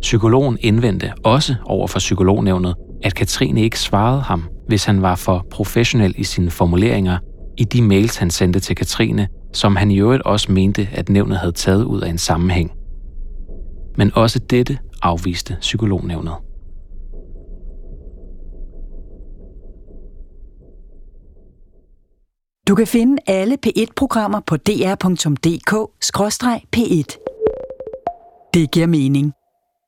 Psykologen 0.01 0.57
indvendte 0.61 1.11
også 1.23 1.55
over 1.65 1.87
for 1.87 1.99
psykolognævnet, 1.99 2.75
at 3.03 3.15
Katrine 3.15 3.61
ikke 3.61 3.79
svarede 3.79 4.21
ham, 4.21 4.43
hvis 4.67 4.85
han 4.85 5.01
var 5.01 5.15
for 5.15 5.45
professionel 5.51 6.13
i 6.17 6.23
sine 6.23 6.49
formuleringer 6.49 7.17
i 7.57 7.63
de 7.63 7.81
mails, 7.81 8.17
han 8.17 8.29
sendte 8.29 8.59
til 8.59 8.75
Katrine, 8.75 9.27
som 9.53 9.75
han 9.75 9.91
i 9.91 9.99
øvrigt 9.99 10.23
også 10.23 10.51
mente, 10.51 10.87
at 10.91 11.09
nævnet 11.09 11.37
havde 11.37 11.51
taget 11.51 11.83
ud 11.83 12.01
af 12.01 12.09
en 12.09 12.17
sammenhæng. 12.17 12.71
Men 13.99 14.11
også 14.15 14.39
dette 14.39 14.79
afviste 15.01 15.57
psykolognævnet. 15.59 16.33
Du 22.67 22.75
kan 22.75 22.87
finde 22.87 23.17
alle 23.27 23.57
P1-programmer 23.65 24.39
på 24.47 24.57
dr.dk-p1. 24.57 24.99
Det 28.53 28.71
giver 28.71 28.87
mening. 28.87 29.33